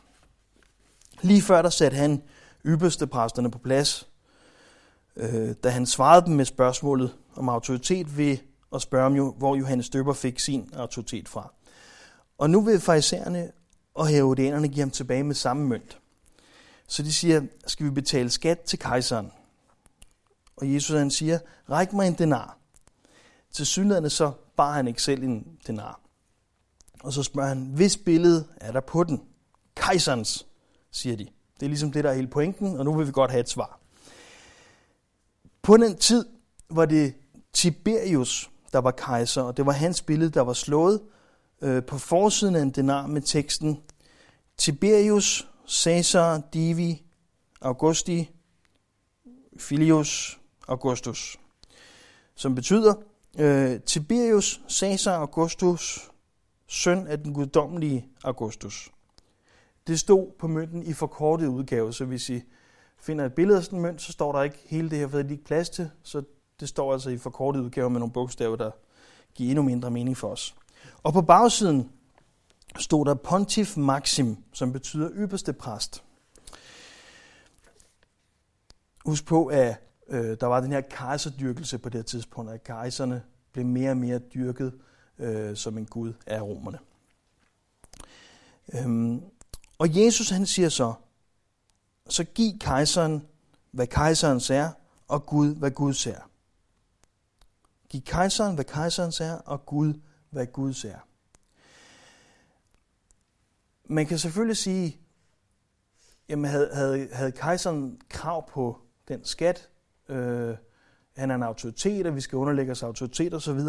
Lige 1.21 1.41
før 1.41 1.61
der 1.61 1.69
satte 1.69 1.97
han 1.97 2.23
ypperste 2.65 3.07
præsterne 3.07 3.51
på 3.51 3.57
plads, 3.57 4.07
øh, 5.21 5.55
da 5.63 5.69
han 5.69 5.85
svarede 5.85 6.25
dem 6.25 6.33
med 6.33 6.45
spørgsmålet 6.45 7.15
om 7.35 7.49
autoritet 7.49 8.17
ved 8.17 8.37
at 8.75 8.81
spørge 8.81 9.05
om, 9.05 9.33
hvor 9.37 9.55
Johannes 9.55 9.89
Døber 9.89 10.13
fik 10.13 10.39
sin 10.39 10.69
autoritet 10.73 11.29
fra. 11.29 11.53
Og 12.37 12.49
nu 12.49 12.61
vil 12.61 12.79
farisæerne 12.79 13.51
og 13.93 14.07
herodianerne 14.07 14.67
give 14.67 14.79
ham 14.79 14.91
tilbage 14.91 15.23
med 15.23 15.35
samme 15.35 15.67
mønt. 15.67 15.99
Så 16.87 17.03
de 17.03 17.13
siger, 17.13 17.41
skal 17.67 17.85
vi 17.85 17.91
betale 17.91 18.29
skat 18.29 18.59
til 18.59 18.79
kejseren? 18.79 19.31
Og 20.57 20.73
Jesus 20.73 20.97
han 20.97 21.11
siger, 21.11 21.39
ræk 21.69 21.93
mig 21.93 22.07
en 22.07 22.13
denar. 22.13 22.57
Til 23.51 23.65
synligheden 23.65 24.09
så 24.09 24.31
bar 24.57 24.73
han 24.73 24.87
ikke 24.87 25.01
selv 25.01 25.23
en 25.23 25.57
denar. 25.67 25.99
Og 27.03 27.13
så 27.13 27.23
spørger 27.23 27.49
han, 27.49 27.71
hvis 27.75 27.97
billede 27.97 28.47
er 28.61 28.71
der 28.71 28.81
på 28.81 29.03
den? 29.03 29.21
Kejserens, 29.75 30.47
siger 30.91 31.15
de. 31.15 31.27
Det 31.59 31.65
er 31.65 31.69
ligesom 31.69 31.91
det, 31.91 32.03
der 32.03 32.09
er 32.09 32.13
hele 32.13 32.27
pointen, 32.27 32.77
og 32.77 32.85
nu 32.85 32.97
vil 32.97 33.07
vi 33.07 33.11
godt 33.11 33.31
have 33.31 33.41
et 33.41 33.49
svar. 33.49 33.80
På 35.61 35.77
den 35.77 35.97
tid 35.97 36.25
var 36.69 36.85
det 36.85 37.13
Tiberius, 37.53 38.51
der 38.73 38.79
var 38.79 38.91
kejser, 38.91 39.41
og 39.41 39.57
det 39.57 39.65
var 39.65 39.71
hans 39.71 40.01
billede, 40.01 40.31
der 40.31 40.41
var 40.41 40.53
slået 40.53 41.01
øh, 41.61 41.83
på 41.83 41.97
forsiden 41.97 42.55
af 42.55 42.61
en 42.61 42.69
denar 42.69 43.07
med 43.07 43.21
teksten 43.21 43.81
Tiberius 44.57 45.47
Caesar 45.69 46.41
Divi 46.53 47.03
Augusti 47.61 48.29
Filius 49.57 50.39
Augustus, 50.67 51.39
som 52.35 52.55
betyder 52.55 52.93
øh, 53.39 53.79
Tiberius 53.81 54.61
Caesar 54.69 55.15
Augustus, 55.15 56.11
søn 56.67 57.07
af 57.07 57.19
den 57.19 57.33
guddommelige 57.33 58.07
Augustus. 58.23 58.91
Det 59.87 59.99
stod 59.99 60.31
på 60.39 60.47
mønten 60.47 60.83
i 60.83 60.93
forkortet 60.93 61.47
udgave, 61.47 61.93
så 61.93 62.05
hvis 62.05 62.29
I 62.29 62.41
finder 63.01 63.25
et 63.25 63.33
billede 63.33 63.57
af 63.57 63.63
sådan 63.63 63.79
en 63.79 63.83
mønt, 63.83 64.01
så 64.01 64.11
står 64.11 64.31
der 64.31 64.41
ikke 64.41 64.59
hele 64.65 64.89
det 64.89 64.97
her, 64.97 65.07
for 65.07 65.17
det 65.17 65.25
er 65.25 65.31
ikke 65.31 65.43
plads 65.43 65.69
til, 65.69 65.89
så 66.03 66.23
det 66.59 66.69
står 66.69 66.93
altså 66.93 67.09
i 67.09 67.17
forkortet 67.17 67.61
udgave 67.61 67.89
med 67.89 67.99
nogle 67.99 68.13
bogstaver, 68.13 68.55
der 68.55 68.71
giver 69.33 69.49
endnu 69.49 69.63
mindre 69.63 69.91
mening 69.91 70.17
for 70.17 70.27
os. 70.27 70.55
Og 71.03 71.13
på 71.13 71.21
bagsiden 71.21 71.91
stod 72.79 73.05
der 73.05 73.13
Pontif 73.13 73.77
Maxim, 73.77 74.37
som 74.53 74.73
betyder 74.73 75.09
ypperste 75.13 75.53
præst. 75.53 76.03
Husk 79.05 79.25
på, 79.25 79.45
at 79.45 79.75
øh, 80.07 80.37
der 80.41 80.45
var 80.45 80.61
den 80.61 80.71
her 80.71 80.81
kejserdyrkelse 80.81 81.77
på 81.77 81.89
det 81.89 82.05
tidspunkt, 82.05 82.51
at 82.51 82.63
kejserne 82.63 83.23
blev 83.51 83.65
mere 83.65 83.91
og 83.91 83.97
mere 83.97 84.19
dyrket 84.19 84.73
øh, 85.19 85.55
som 85.55 85.77
en 85.77 85.85
gud 85.85 86.13
af 86.27 86.41
romerne. 86.41 86.79
Øhm, 88.73 89.21
og 89.77 89.97
Jesus 89.97 90.29
han 90.29 90.45
siger 90.45 90.69
så, 90.69 90.93
så 92.13 92.23
giv 92.23 92.59
kejseren, 92.59 93.27
hvad 93.71 93.87
kejserens 93.87 94.49
er, 94.49 94.69
og 95.07 95.25
Gud, 95.25 95.55
hvad 95.55 95.71
Guds 95.71 96.07
er. 96.07 96.29
Giv 97.89 98.01
kejseren, 98.01 98.55
hvad 98.55 98.65
kejserens 98.65 99.21
er, 99.21 99.33
og 99.33 99.65
Gud, 99.65 99.93
hvad 100.29 100.45
Guds 100.45 100.85
er. 100.85 100.97
Man 103.85 104.05
kan 104.05 104.17
selvfølgelig 104.17 104.57
sige, 104.57 104.97
jamen 106.29 106.51
havde, 106.51 106.69
havde, 106.73 107.09
havde 107.13 107.31
kejseren 107.31 108.01
krav 108.09 108.49
på 108.49 108.77
den 109.07 109.25
skat, 109.25 109.69
øh, 110.09 110.55
han 111.15 111.31
er 111.31 111.35
en 111.35 111.43
autoritet, 111.43 112.07
og 112.07 112.15
vi 112.15 112.21
skal 112.21 112.37
underlægge 112.37 112.71
os 112.71 112.83
autoritet 112.83 113.33
osv., 113.33 113.59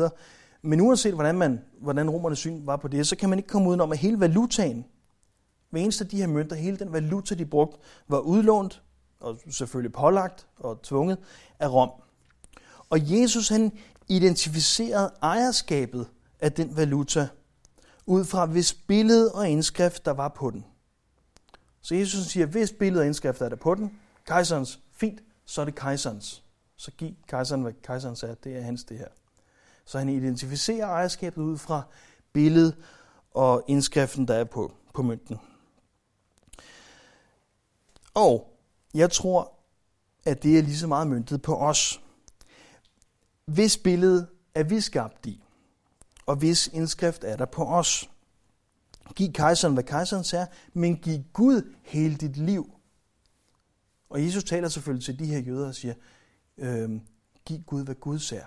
Men 0.62 0.80
uanset 0.80 1.14
hvordan, 1.14 1.38
man, 1.38 1.64
hvordan 1.80 2.10
romernes 2.10 2.38
syn 2.38 2.66
var 2.66 2.76
på 2.76 2.88
det, 2.88 3.06
så 3.06 3.16
kan 3.16 3.28
man 3.28 3.38
ikke 3.38 3.48
komme 3.48 3.68
udenom, 3.68 3.92
at 3.92 3.98
hele 3.98 4.20
valutaen, 4.20 4.86
hver 5.72 5.80
eneste 5.80 6.04
af 6.04 6.10
de 6.10 6.16
her 6.16 6.26
mønter, 6.26 6.56
hele 6.56 6.76
den 6.76 6.92
valuta, 6.92 7.34
de 7.34 7.46
brugte, 7.46 7.78
var 8.08 8.18
udlånt, 8.18 8.82
og 9.20 9.38
selvfølgelig 9.50 9.92
pålagt 9.92 10.46
og 10.56 10.82
tvunget 10.82 11.18
af 11.58 11.72
Rom. 11.72 11.90
Og 12.90 12.98
Jesus 13.10 13.48
han 13.48 13.72
identificerede 14.08 15.12
ejerskabet 15.22 16.06
af 16.40 16.52
den 16.52 16.76
valuta, 16.76 17.28
ud 18.06 18.24
fra 18.24 18.46
hvis 18.46 18.74
billede 18.74 19.32
og 19.32 19.48
indskrift, 19.48 20.04
der 20.04 20.10
var 20.10 20.28
på 20.28 20.50
den. 20.50 20.64
Så 21.80 21.94
Jesus 21.94 22.26
siger, 22.26 22.46
hvis 22.46 22.72
billede 22.72 23.02
og 23.02 23.06
indskrift 23.06 23.40
er 23.40 23.48
der 23.48 23.56
på 23.56 23.74
den, 23.74 23.98
kejserens, 24.26 24.80
fint, 24.92 25.22
så 25.46 25.60
er 25.60 25.64
det 25.64 25.74
kejserens. 25.74 26.42
Så 26.76 26.90
giv 26.90 27.10
kejseren, 27.28 27.62
hvad 27.62 27.72
kejseren 27.82 28.30
er, 28.30 28.34
det 28.34 28.56
er 28.56 28.60
hans 28.60 28.84
det 28.84 28.98
her. 28.98 29.08
Så 29.84 29.98
han 29.98 30.08
identificerer 30.08 30.86
ejerskabet 30.86 31.42
ud 31.42 31.58
fra 31.58 31.82
billedet 32.32 32.76
og 33.30 33.64
indskriften, 33.68 34.28
der 34.28 34.34
er 34.34 34.44
på, 34.44 34.72
på 34.94 35.02
mønten. 35.02 35.38
Og 38.14 38.58
jeg 38.94 39.10
tror, 39.10 39.52
at 40.24 40.42
det 40.42 40.58
er 40.58 40.62
lige 40.62 40.76
så 40.76 40.86
meget 40.86 41.06
myntet 41.06 41.42
på 41.42 41.56
os. 41.56 42.00
Hvis 43.44 43.78
billede 43.78 44.26
er 44.54 44.62
vi 44.62 44.80
skabt 44.80 45.26
i, 45.26 45.42
og 46.26 46.36
hvis 46.36 46.66
indskrift 46.66 47.24
er 47.24 47.36
der 47.36 47.44
på 47.44 47.64
os. 47.64 48.10
Giv 49.16 49.32
kejseren, 49.32 49.74
hvad 49.74 49.84
kejseren 49.84 50.24
siger, 50.24 50.46
men 50.72 50.96
giv 50.96 51.22
Gud 51.32 51.74
hele 51.82 52.14
dit 52.14 52.36
liv. 52.36 52.70
Og 54.10 54.24
Jesus 54.24 54.44
taler 54.44 54.68
selvfølgelig 54.68 55.04
til 55.04 55.18
de 55.18 55.26
her 55.26 55.38
jøder 55.38 55.68
og 55.68 55.74
siger, 55.74 55.94
øh, 56.58 57.00
giv 57.44 57.62
Gud, 57.62 57.84
hvad 57.84 57.94
Gud 57.94 58.18
siger. 58.18 58.46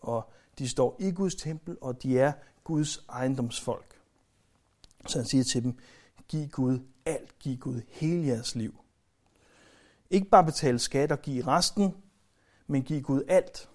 Og 0.00 0.30
de 0.58 0.68
står 0.68 0.96
i 1.00 1.10
Guds 1.10 1.34
tempel, 1.34 1.76
og 1.80 2.02
de 2.02 2.18
er 2.18 2.32
Guds 2.64 3.04
ejendomsfolk. 3.08 4.00
Så 5.06 5.18
han 5.18 5.26
siger 5.26 5.44
til 5.44 5.62
dem, 5.62 5.78
giv 6.28 6.48
Gud 6.48 6.78
alt, 7.06 7.38
give 7.38 7.56
Gud 7.56 7.80
hele 7.88 8.26
jeres 8.26 8.54
liv. 8.54 8.74
Ikke 10.10 10.28
bare 10.28 10.44
betale 10.44 10.78
skat 10.78 11.12
og 11.12 11.22
give 11.22 11.46
resten, 11.46 11.94
men 12.66 12.82
give 12.82 13.02
Gud 13.02 13.22
alt. 13.28 13.68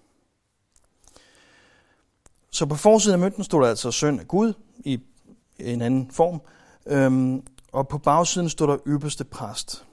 Så 2.50 2.66
på 2.66 2.74
forsiden 2.74 3.14
af 3.14 3.18
mønten 3.18 3.44
stod 3.44 3.62
der 3.62 3.68
altså 3.68 3.90
søn 3.90 4.20
af 4.20 4.28
Gud 4.28 4.52
i 4.78 5.00
en 5.58 5.82
anden 5.82 6.10
form, 6.10 6.40
øhm, 6.86 7.46
og 7.72 7.88
på 7.88 7.98
bagsiden 7.98 8.48
stod 8.48 8.66
der 8.68 8.78
øverste 8.86 9.24
præst. 9.24 9.84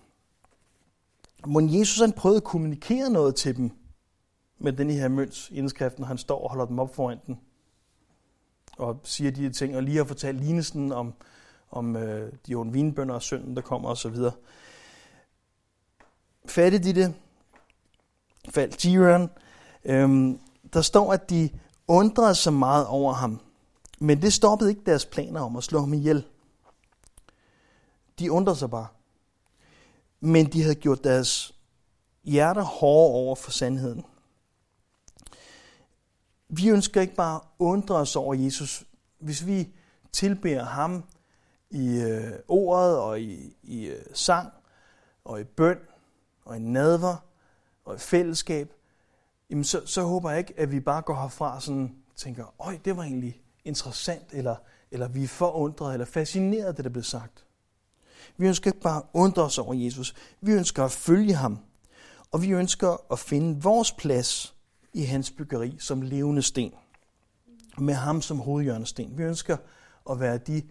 Men 1.48 1.80
Jesus 1.80 2.00
han 2.00 2.14
prøvede 2.14 2.38
at 2.38 2.44
kommunikere 2.44 3.10
noget 3.10 3.36
til 3.36 3.58
dem 3.58 3.72
med 4.58 4.74
den 4.74 4.90
her 4.90 5.08
mønts 5.08 5.50
indskriften, 5.54 6.04
han 6.04 6.18
står 6.18 6.44
og 6.44 6.50
holder 6.50 6.66
dem 6.66 6.80
op 6.80 6.96
foran 6.96 7.20
den 7.28 7.40
og 8.78 9.00
siger 9.04 9.32
de 9.32 9.42
her 9.42 9.50
ting, 9.50 9.76
og 9.76 9.84
lige 9.84 9.98
har 9.98 10.04
fortalt 10.04 10.40
lignelsen 10.40 10.92
om, 10.92 11.14
om 11.76 11.96
øh, 11.96 12.34
de 12.48 12.56
onde 12.56 12.74
vinbønder 12.74 13.16
og 13.16 13.22
synden, 13.22 13.56
der 13.56 13.62
kommer 13.62 13.90
osv. 13.90 14.16
Fattig 16.46 16.84
de 16.84 16.94
det, 16.94 17.14
faldt 18.50 18.86
Jiren, 18.86 19.30
øhm, 19.86 20.40
der 20.74 20.82
står, 20.82 21.14
at 21.14 21.30
de 21.30 21.50
undrede 21.88 22.36
sig 22.36 22.54
meget 22.54 22.88
over 22.88 23.14
ham. 23.14 23.42
Men 24.00 24.22
det 24.22 24.34
stoppede 24.34 24.70
ikke 24.70 24.82
deres 24.86 25.06
planer 25.06 25.42
om 25.42 25.56
at 25.56 25.64
slå 25.64 25.80
ham 25.80 25.94
ihjel. 25.94 26.26
De 28.20 28.32
undrede 28.32 28.58
sig 28.58 28.70
bare. 28.70 28.88
Men 30.20 30.46
de 30.46 30.62
havde 30.62 30.76
gjort 30.76 31.04
deres 31.04 31.56
hjerter 32.24 32.64
hårde 32.64 33.14
over 33.14 33.36
for 33.36 33.52
sandheden. 33.52 34.06
Vi 36.50 36.70
ønsker 36.70 37.02
ikke 37.02 37.16
bare 37.16 37.36
at 37.36 37.42
undre 37.60 37.96
os 37.96 38.16
over 38.16 38.34
Jesus. 38.34 38.84
Hvis 39.20 39.46
vi 39.46 39.70
tilbeder 40.12 40.66
ham 40.66 41.04
i 41.70 42.02
øh, 42.02 42.32
ordet 42.48 42.98
og 42.98 43.22
i, 43.22 43.58
i 43.64 43.86
øh, 43.86 44.06
sang 44.14 44.54
og 45.26 45.42
i 45.42 45.44
bøn 45.44 45.78
og 46.46 46.58
i 46.58 46.60
nadver 46.60 47.16
og 47.86 47.96
i 47.96 47.98
fællesskab, 47.98 48.74
jamen 49.50 49.64
så, 49.64 49.86
så 49.86 50.02
håber 50.02 50.30
jeg 50.30 50.40
ikke, 50.40 50.54
at 50.58 50.72
vi 50.72 50.80
bare 50.80 51.02
går 51.02 51.16
herfra 51.16 51.56
og 51.56 51.62
sådan 51.62 51.96
tænker, 52.16 52.54
øj, 52.60 52.78
det 52.86 52.98
var 52.98 53.04
egentlig 53.04 53.42
interessant, 53.66 54.34
eller, 54.34 54.56
eller 54.92 55.08
vi 55.08 55.24
er 55.24 55.28
forundret, 55.28 55.94
eller 55.94 56.06
fascineret 56.06 56.66
af 56.66 56.76
det, 56.76 56.86
der 56.86 56.92
blev 56.92 57.04
sagt. 57.04 57.46
Vi 58.38 58.48
ønsker 58.48 58.68
ikke 58.68 58.80
bare 58.80 58.98
at 58.98 59.04
undre 59.14 59.44
os 59.44 59.58
over 59.58 59.74
Jesus. 59.74 60.16
Vi 60.42 60.52
ønsker 60.52 60.84
at 60.84 60.92
følge 60.92 61.34
ham. 61.34 61.60
Og 62.32 62.42
vi 62.42 62.50
ønsker 62.50 63.12
at 63.12 63.20
finde 63.20 63.62
vores 63.62 63.92
plads 63.92 64.56
i 64.94 65.04
hans 65.04 65.32
byggeri 65.32 65.76
som 65.80 66.02
levende 66.02 66.42
sten. 66.42 66.74
Med 67.78 67.94
ham 67.94 68.22
som 68.22 68.40
hovedhjørnesten. 68.40 69.18
Vi 69.18 69.24
ønsker 69.24 69.58
at 70.10 70.20
være 70.20 70.38
de 70.38 70.64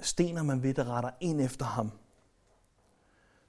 stener, 0.00 0.42
man 0.42 0.62
ved, 0.62 0.74
der 0.74 0.84
retter 0.84 1.10
ind 1.20 1.40
efter 1.40 1.64
ham. 1.64 1.90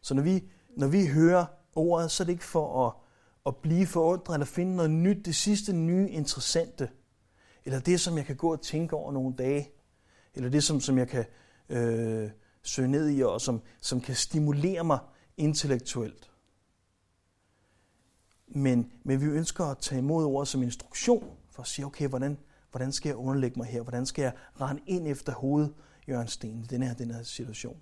Så 0.02 0.14
når 0.14 0.22
vi, 0.22 0.44
når 0.78 0.88
vi 0.88 1.08
hører 1.08 1.46
ordet, 1.76 2.12
så 2.12 2.24
er 2.24 2.26
det 2.26 2.32
ikke 2.32 2.44
for 2.44 2.88
at 2.88 2.94
at 3.46 3.56
blive 3.56 3.88
forundret 3.88 4.36
eller 4.36 4.46
finde 4.46 4.76
noget 4.76 4.92
nyt, 4.92 5.26
det 5.26 5.36
sidste 5.36 5.74
nye 5.74 6.10
interessante, 6.10 6.90
eller 7.66 7.80
det, 7.80 8.00
som 8.00 8.18
jeg 8.18 8.26
kan 8.26 8.36
gå 8.36 8.52
og 8.52 8.62
tænke 8.62 8.96
over 8.96 9.12
nogle 9.12 9.36
dage, 9.36 9.72
eller 10.34 10.50
det, 10.50 10.64
som, 10.64 10.80
som 10.80 10.98
jeg 10.98 11.08
kan 11.08 11.26
øh, 11.70 12.30
søge 12.64 12.88
ned 12.88 13.10
i, 13.10 13.22
og 13.22 13.42
som, 13.42 13.62
som 13.82 14.02
kan 14.02 14.16
stimulere 14.16 14.84
mig 14.84 15.00
intellektuelt. 15.38 16.32
Men, 18.48 18.92
men 19.04 19.22
vi 19.22 19.26
ønsker 19.26 19.66
at 19.66 19.78
tage 19.78 20.00
imod 20.00 20.26
ordet 20.26 20.48
som 20.48 20.64
instruktion, 20.64 21.38
for 21.50 21.62
at 21.62 21.68
sige, 21.68 21.86
okay, 21.86 22.08
hvordan, 22.08 22.38
hvordan 22.72 22.92
skal 22.92 23.10
jeg 23.10 23.16
underlægge 23.16 23.60
mig 23.60 23.68
her? 23.68 23.82
Hvordan 23.82 24.06
skal 24.06 24.22
jeg 24.22 24.34
rende 24.62 24.82
ind 24.86 25.08
efter 25.08 25.34
hovedet 25.34 25.74
Jørgen 26.08 26.28
Sten 26.28 26.62
i 26.64 26.66
den 26.66 26.84
her, 26.84 26.94
den 26.94 27.12
her 27.12 27.24
situation? 27.24 27.78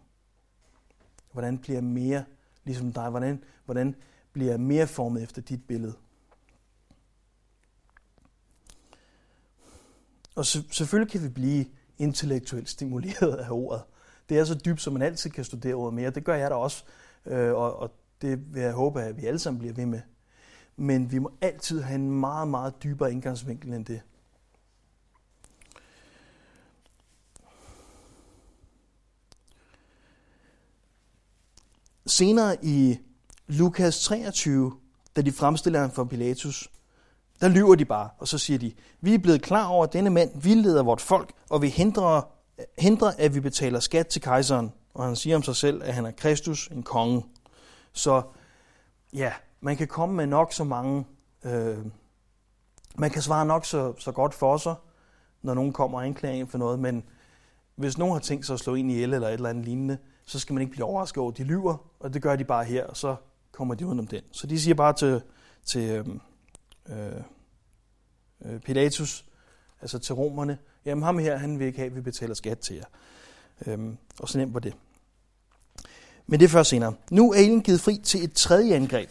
Hvordan 1.31 1.57
bliver 1.57 1.75
jeg 1.75 1.83
mere 1.83 2.25
ligesom 2.63 2.93
dig? 2.93 3.09
Hvordan, 3.09 3.43
hvordan 3.65 3.95
bliver 4.33 4.57
mere 4.57 4.87
formet 4.87 5.23
efter 5.23 5.41
dit 5.41 5.67
billede. 5.67 5.93
Og 10.35 10.45
selvfølgelig 10.45 11.11
kan 11.11 11.23
vi 11.23 11.29
blive 11.29 11.65
intellektuelt 11.97 12.69
stimuleret 12.69 13.35
af 13.35 13.51
ordet. 13.51 13.81
Det 14.29 14.39
er 14.39 14.45
så 14.45 14.55
dybt, 14.65 14.81
som 14.81 14.93
man 14.93 15.01
altid 15.01 15.29
kan 15.29 15.43
studere 15.43 15.73
ordet 15.73 15.93
mere. 15.93 16.09
Det 16.09 16.23
gør 16.23 16.35
jeg 16.35 16.49
da 16.49 16.55
også, 16.55 16.83
øh, 17.25 17.53
og, 17.53 17.75
og 17.75 17.91
det 18.21 18.53
vil 18.53 18.61
jeg 18.61 18.73
håbe, 18.73 19.01
at 19.01 19.17
vi 19.17 19.25
alle 19.25 19.39
sammen 19.39 19.59
bliver 19.59 19.73
ved 19.73 19.85
med. 19.85 20.01
Men 20.75 21.11
vi 21.11 21.19
må 21.19 21.31
altid 21.41 21.81
have 21.81 21.95
en 21.95 22.11
meget, 22.11 22.47
meget 22.47 22.83
dybere 22.83 23.11
indgangsvinkel 23.11 23.73
end 23.73 23.85
det. 23.85 24.01
Senere 32.13 32.57
i 32.61 32.97
Lukas 33.47 34.03
23, 34.03 34.73
da 35.15 35.21
de 35.21 35.31
fremstiller 35.31 35.79
ham 35.79 35.91
for 35.91 36.03
Pilatus, 36.03 36.69
der 37.41 37.47
lyver 37.47 37.75
de 37.75 37.85
bare, 37.85 38.09
og 38.17 38.27
så 38.27 38.37
siger 38.37 38.59
de, 38.59 38.73
vi 39.01 39.13
er 39.13 39.17
blevet 39.17 39.41
klar 39.41 39.67
over, 39.67 39.83
at 39.83 39.93
denne 39.93 40.09
mand 40.09 40.41
vildleder 40.41 40.83
vort 40.83 41.01
folk, 41.01 41.33
og 41.49 41.61
vi 41.61 41.67
hindrer, 41.67 42.21
hindrer, 42.79 43.11
at 43.17 43.35
vi 43.35 43.39
betaler 43.39 43.79
skat 43.79 44.07
til 44.07 44.21
kejseren. 44.21 44.73
Og 44.93 45.05
han 45.05 45.15
siger 45.15 45.35
om 45.35 45.43
sig 45.43 45.55
selv, 45.55 45.83
at 45.83 45.93
han 45.93 46.05
er 46.05 46.11
Kristus, 46.11 46.67
en 46.67 46.83
konge. 46.83 47.25
Så 47.93 48.21
ja, 49.13 49.33
man 49.61 49.77
kan 49.77 49.87
komme 49.87 50.15
med 50.15 50.27
nok 50.27 50.53
så 50.53 50.63
mange, 50.63 51.05
øh, 51.43 51.77
man 52.95 53.09
kan 53.09 53.21
svare 53.21 53.45
nok 53.45 53.65
så, 53.65 53.93
så 53.97 54.11
godt 54.11 54.33
for 54.33 54.57
sig, 54.57 54.75
når 55.41 55.53
nogen 55.53 55.73
kommer 55.73 55.97
og 55.97 56.05
anklager 56.05 56.45
for 56.45 56.57
noget, 56.57 56.79
men 56.79 57.03
hvis 57.75 57.97
nogen 57.97 58.13
har 58.13 58.19
tænkt 58.19 58.45
sig 58.45 58.53
at 58.53 58.59
slå 58.59 58.75
ind 58.75 58.91
i 58.91 59.03
el 59.03 59.13
eller 59.13 59.27
et 59.27 59.33
eller 59.33 59.49
andet 59.49 59.65
lignende, 59.65 59.97
så 60.25 60.39
skal 60.39 60.53
man 60.53 60.61
ikke 60.61 60.71
blive 60.71 60.85
overrasket 60.85 61.21
over, 61.21 61.31
at 61.31 61.37
de 61.37 61.43
lyver, 61.43 61.77
og 62.03 62.13
det 62.13 62.21
gør 62.21 62.35
de 62.35 62.43
bare 62.43 62.65
her, 62.65 62.85
og 62.85 62.97
så 62.97 63.15
kommer 63.51 63.75
de 63.75 63.85
udenom 63.85 64.07
den. 64.07 64.21
Så 64.31 64.47
de 64.47 64.61
siger 64.61 64.75
bare 64.75 64.93
til, 64.93 65.21
til 65.65 65.89
øhm, 65.89 66.21
øh, 66.89 67.21
øh, 68.45 68.59
Pilatus, 68.59 69.25
altså 69.81 69.99
til 69.99 70.15
romerne, 70.15 70.57
jamen 70.85 71.03
ham 71.03 71.17
her, 71.17 71.37
han 71.37 71.59
vil 71.59 71.67
ikke 71.67 71.79
have, 71.79 71.85
at 71.85 71.95
vi 71.95 72.01
betaler 72.01 72.33
skat 72.33 72.59
til 72.59 72.75
jer. 72.75 72.85
Øhm, 73.65 73.97
og 74.19 74.29
så 74.29 74.37
nemt 74.37 74.53
var 74.53 74.59
det. 74.59 74.73
Men 76.27 76.39
det 76.39 76.45
er 76.45 76.49
først 76.49 76.69
senere. 76.69 76.93
Nu 77.11 77.31
er 77.31 77.37
Elen 77.37 77.61
givet 77.61 77.81
fri 77.81 77.97
til 78.03 78.23
et 78.23 78.33
tredje 78.33 78.75
angreb. 78.75 79.09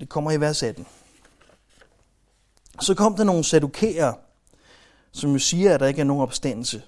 Det 0.00 0.08
kommer 0.08 0.32
i 0.32 0.40
vers 0.40 0.62
18. 0.62 0.86
Så 2.80 2.94
kom 2.94 3.16
der 3.16 3.24
nogle 3.24 3.44
sadukærer, 3.44 4.14
som 5.12 5.32
jo 5.32 5.38
siger, 5.38 5.74
at 5.74 5.80
der 5.80 5.86
ikke 5.86 6.00
er 6.00 6.04
nogen 6.04 6.22
opstandelse. 6.22 6.82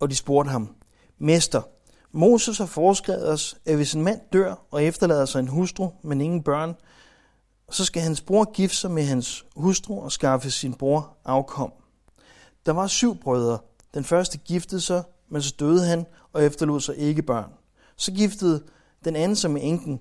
Og 0.00 0.10
de 0.10 0.16
spurgte 0.16 0.50
ham, 0.50 0.74
Mester, 1.18 1.62
Moses 2.12 2.58
har 2.58 2.66
foreskrevet 2.66 3.28
os, 3.28 3.56
at 3.66 3.76
hvis 3.76 3.94
en 3.94 4.02
mand 4.02 4.20
dør 4.32 4.66
og 4.70 4.84
efterlader 4.84 5.24
sig 5.24 5.40
en 5.40 5.48
hustru, 5.48 5.88
men 6.02 6.20
ingen 6.20 6.42
børn, 6.42 6.74
så 7.70 7.84
skal 7.84 8.02
hans 8.02 8.20
bror 8.20 8.52
gifte 8.52 8.76
sig 8.76 8.90
med 8.90 9.04
hans 9.04 9.44
hustru 9.56 10.02
og 10.02 10.12
skaffe 10.12 10.50
sin 10.50 10.74
bror 10.74 11.16
afkom. 11.24 11.72
Der 12.66 12.72
var 12.72 12.86
syv 12.86 13.16
brødre. 13.20 13.58
Den 13.94 14.04
første 14.04 14.38
giftede 14.38 14.80
sig, 14.80 15.02
men 15.28 15.42
så 15.42 15.54
døde 15.58 15.84
han 15.84 16.06
og 16.32 16.44
efterlod 16.44 16.80
sig 16.80 16.96
ikke 16.96 17.22
børn. 17.22 17.50
Så 17.96 18.12
giftede 18.12 18.62
den 19.04 19.16
anden 19.16 19.36
sig 19.36 19.50
med 19.50 19.60
enken. 19.64 20.00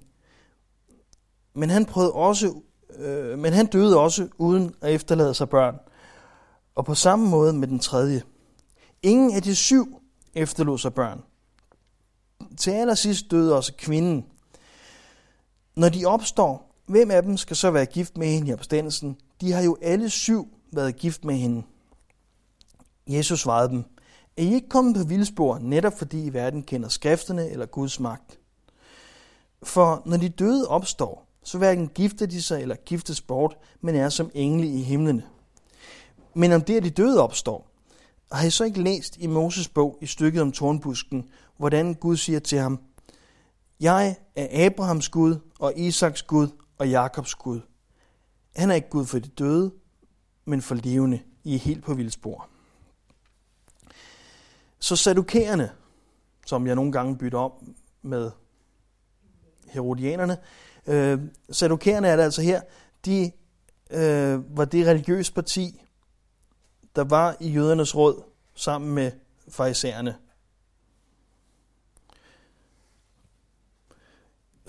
Men 1.54 1.70
han, 1.70 1.86
prøvede 1.86 2.12
også, 2.12 2.54
øh, 2.96 3.40
men 3.40 3.54
han 3.54 3.66
døde 3.66 4.00
også 4.00 4.28
uden 4.38 4.76
at 4.82 4.94
efterlade 4.94 5.34
sig 5.34 5.50
børn. 5.50 5.76
Og 6.76 6.86
på 6.86 6.96
samme 6.96 7.30
måde 7.30 7.54
med 7.54 7.68
den 7.68 7.80
tredje. 7.80 8.22
Ingen 9.02 9.36
af 9.36 9.42
de 9.42 9.56
syv 9.56 10.02
efterlod 10.34 10.78
sig 10.78 10.94
børn. 10.94 11.24
Til 12.58 12.72
allersidst 12.72 13.32
døde 13.32 13.56
også 13.56 13.74
kvinden. 13.78 14.26
Når 15.76 15.90
de 15.90 16.06
opstår, 16.06 16.76
hvem 16.86 17.12
af 17.12 17.24
dem 17.24 17.38
skal 17.38 17.56
så 17.56 17.72
være 17.72 17.86
gift 17.86 18.18
med 18.18 18.28
hende 18.28 18.50
i 18.50 18.54
opstandelsen? 18.54 19.18
De 19.42 19.52
har 19.52 19.62
jo 19.62 19.78
alle 19.82 20.10
syv 20.10 20.48
været 20.72 20.98
gift 20.98 21.26
med 21.26 21.36
hende. 21.36 21.64
Jesus 23.08 23.40
svarede 23.40 23.70
dem, 23.70 23.84
er 24.38 24.42
I 24.42 24.54
ikke 24.54 24.70
kommet 24.70 24.96
på 24.96 25.04
vildspor, 25.04 25.60
netop 25.60 25.98
fordi 25.98 26.26
I 26.26 26.34
verden 26.34 26.64
kender 26.64 26.90
skrifterne 26.90 27.50
eller 27.50 27.66
Guds 27.66 28.00
magt? 28.00 28.40
For 29.64 30.02
når 30.06 30.18
de 30.18 30.30
døde 30.30 30.68
opstår, 30.68 31.28
så 31.44 31.58
hverken 31.58 31.88
gifter 31.88 32.26
de 32.26 32.42
sig 32.42 32.62
eller 32.62 32.76
giftes 32.76 33.22
bort, 33.22 33.58
men 33.82 33.96
er 33.96 34.10
som 34.10 34.32
engle 34.34 34.68
i 34.68 34.82
himlene. 34.82 35.24
Men 36.34 36.52
om 36.52 36.62
det, 36.62 36.78
at 36.78 36.84
de 36.84 36.90
døde 36.90 37.24
opstår, 37.24 37.68
har 38.32 38.46
I 38.46 38.50
så 38.50 38.64
ikke 38.64 38.82
læst 38.82 39.18
i 39.18 39.28
Moses 39.28 39.68
bog 39.68 39.98
i 40.02 40.06
stykket 40.06 40.42
om 40.42 40.52
tornbusken, 40.52 41.30
hvordan 41.58 41.94
Gud 41.94 42.18
siger 42.18 42.40
til 42.40 42.60
ham, 42.60 42.80
Jeg 43.80 44.16
er 44.36 44.66
Abrahams 44.66 45.10
Gud 45.10 45.36
og 45.60 45.74
Isaks 45.76 46.24
Gud 46.24 46.48
og 46.78 46.90
Jakobs 46.90 47.36
Gud. 47.36 47.62
Han 48.56 48.72
er 48.72 48.76
ikke 48.76 48.90
Gud 48.90 49.06
for 49.06 49.20
de 49.20 49.30
døde, 49.30 49.72
men 50.46 50.62
for 50.62 50.76
levende. 50.76 51.20
I 51.44 51.56
er 51.56 51.60
helt 51.60 51.84
på 51.84 51.94
vildspor. 51.94 52.48
Så 54.80 54.96
sadukæerne, 54.96 55.72
som 56.46 56.68
jeg 56.68 56.76
nogle 56.76 56.92
gange 56.92 57.18
bytter 57.18 57.40
om 57.40 57.52
med 58.02 58.32
herodianerne, 59.68 60.38
øh, 60.88 61.20
sadukæerne 61.52 62.08
er 62.08 62.16
det 62.16 62.24
altså 62.24 62.42
her, 62.42 62.62
de 63.06 63.32
øh, 63.92 64.58
var 64.58 64.66
det 64.66 64.88
religiøse 64.88 65.34
parti, 65.34 65.82
der 66.96 67.04
var 67.04 67.38
i 67.40 67.50
jødernes 67.50 67.96
råd 67.96 68.24
sammen 68.56 68.96
med 68.96 69.12
farisæerne. 69.50 70.16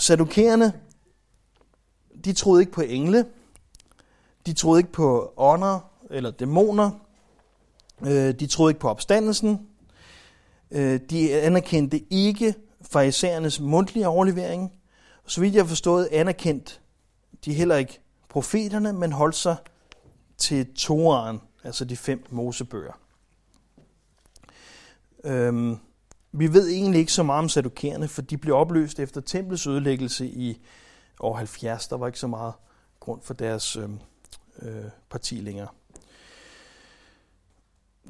Sadukærerne, 0.09 0.73
de 2.25 2.33
troede 2.33 2.63
ikke 2.63 2.73
på 2.73 2.81
engle, 2.81 3.27
de 4.47 4.53
troede 4.53 4.81
ikke 4.81 4.93
på 4.93 5.33
ånder 5.37 5.91
eller 6.11 6.31
dæmoner, 6.31 6.91
øh, 8.07 8.41
de 8.41 8.47
troede 8.47 8.71
ikke 8.71 8.81
på 8.81 8.89
opstandelsen, 8.89 9.69
øh, 10.71 11.01
de 11.11 11.41
anerkendte 11.41 12.13
ikke 12.13 12.55
farisæernes 12.83 13.61
mundtlige 13.61 14.09
overlevering, 14.09 14.73
og 15.25 15.31
så 15.31 15.41
vidt 15.41 15.55
jeg 15.55 15.63
har 15.63 15.69
forstået, 15.69 16.09
anerkendte 16.13 16.75
de 17.45 17.55
heller 17.55 17.77
ikke 17.77 18.01
profeterne, 18.29 18.93
men 18.93 19.13
holdt 19.13 19.37
sig 19.37 19.57
til 20.39 20.75
Toraen, 20.75 21.41
altså 21.65 21.85
de 21.85 21.97
fem 21.97 22.25
Mosebøger. 22.31 22.99
Øhm, 25.25 25.77
vi 26.33 26.53
ved 26.53 26.69
egentlig 26.69 27.01
ikke 27.01 27.13
så 27.13 27.23
meget 27.23 27.39
om 27.39 27.49
sadukerne, 27.49 28.09
for 28.09 28.23
de 28.23 28.39
blev 28.39 28.55
opløst 28.55 29.01
efter 29.01 29.21
templets 29.21 29.67
ødelæggelse 29.67 30.27
i 30.27 30.63
år 31.21 31.37
70. 31.37 31.89
Der 31.89 31.97
var 31.97 32.07
ikke 32.07 32.19
så 32.19 32.27
meget 32.27 32.55
grund 33.01 33.23
for 33.23 33.35
deres 33.35 33.77
øh, 33.77 33.91
øh, 34.63 34.85
parti 35.11 35.35
længere. 35.35 35.69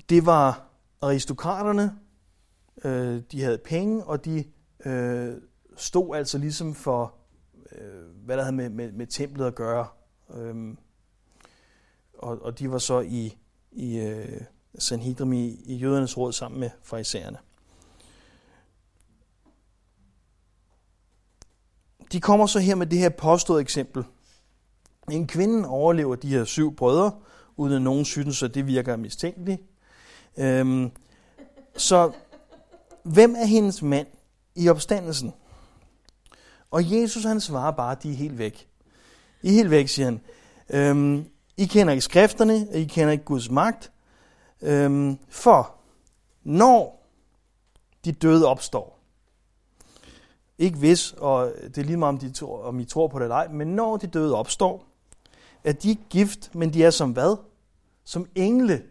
Det 0.09 0.27
var 0.27 0.69
aristokraterne, 1.01 1.99
øh, 2.85 3.23
de 3.33 3.43
havde 3.43 3.59
penge, 3.59 4.05
og 4.05 4.25
de 4.25 4.45
øh, 4.85 5.35
stod 5.77 6.17
altså 6.17 6.39
ligesom 6.39 6.75
for, 6.75 7.15
øh, 7.73 8.25
hvad 8.25 8.37
der 8.37 8.43
havde 8.43 8.57
med, 8.57 8.69
med, 8.69 8.93
med 8.93 9.07
templet 9.07 9.47
at 9.47 9.55
gøre. 9.55 9.87
Øh, 10.35 10.77
og, 12.19 12.43
og 12.43 12.59
de 12.59 12.71
var 12.71 12.79
så 12.79 13.01
i, 13.01 13.37
i 13.73 13.99
øh, 13.99 14.41
Sanhedrin 14.79 15.33
i, 15.33 15.63
i 15.65 15.77
jødernes 15.77 16.19
råd 16.19 16.33
sammen 16.33 16.61
med 16.61 16.71
farisæerne. 16.83 17.39
De 22.13 22.21
kommer 22.21 22.47
så 22.47 22.59
her 22.59 22.75
med 22.75 22.87
det 22.87 22.99
her 22.99 23.09
påståede 23.09 23.61
eksempel. 23.61 24.05
En 25.11 25.27
kvinde 25.27 25.69
overlever 25.69 26.17
de 26.17 26.29
her 26.29 26.45
syv 26.45 26.77
brødre, 26.77 27.13
uden 27.57 27.75
at 27.75 27.83
nogen 27.83 28.05
synes, 28.05 28.43
at 28.43 28.55
det 28.55 28.67
virker 28.67 28.97
mistænkeligt. 28.97 29.63
Øhm, 30.37 30.91
så 31.77 32.13
hvem 33.03 33.35
er 33.35 33.45
hendes 33.45 33.83
mand 33.83 34.07
i 34.55 34.69
opstandelsen? 34.69 35.33
Og 36.71 36.93
Jesus 36.93 37.25
han 37.25 37.41
svarer 37.41 37.71
bare, 37.71 37.93
at 37.93 38.03
de 38.03 38.13
er 38.13 38.17
helt 38.17 38.39
væk. 38.39 38.69
I 39.43 39.49
er 39.49 39.53
helt 39.53 39.71
væk, 39.71 39.89
siger 39.89 40.07
han. 40.07 40.21
Øhm, 40.71 41.27
I 41.57 41.67
kender 41.67 41.93
ikke 41.93 42.05
skrifterne, 42.05 42.67
og 42.71 42.77
I 42.77 42.85
kender 42.85 43.13
ikke 43.13 43.25
Guds 43.25 43.51
magt. 43.51 43.93
Øhm, 44.63 45.19
for 45.29 45.75
når 46.45 47.07
de 48.05 48.13
døde 48.13 48.47
opstår, 48.47 48.98
ikke 50.59 50.79
hvis, 50.79 51.13
og 51.13 51.53
det 51.65 51.79
er 51.79 51.85
lige 51.85 51.97
meget 51.97 52.09
om, 52.09 52.19
de 52.19 52.33
tror, 52.33 52.63
om 52.63 52.81
I 52.81 52.85
tror 52.85 53.09
på 53.09 53.19
det 53.19 53.25
eller 53.25 53.37
ej, 53.37 53.49
men 53.49 53.69
når 53.69 53.97
de 53.97 54.07
døde 54.07 54.35
opstår, 54.35 54.85
er 55.65 55.73
de 55.73 55.89
ikke 55.89 56.03
gift, 56.11 56.55
men 56.55 56.73
de 56.73 56.85
er 56.85 56.91
som 56.91 57.11
hvad? 57.11 57.37
Som 58.05 58.27
engle 58.35 58.83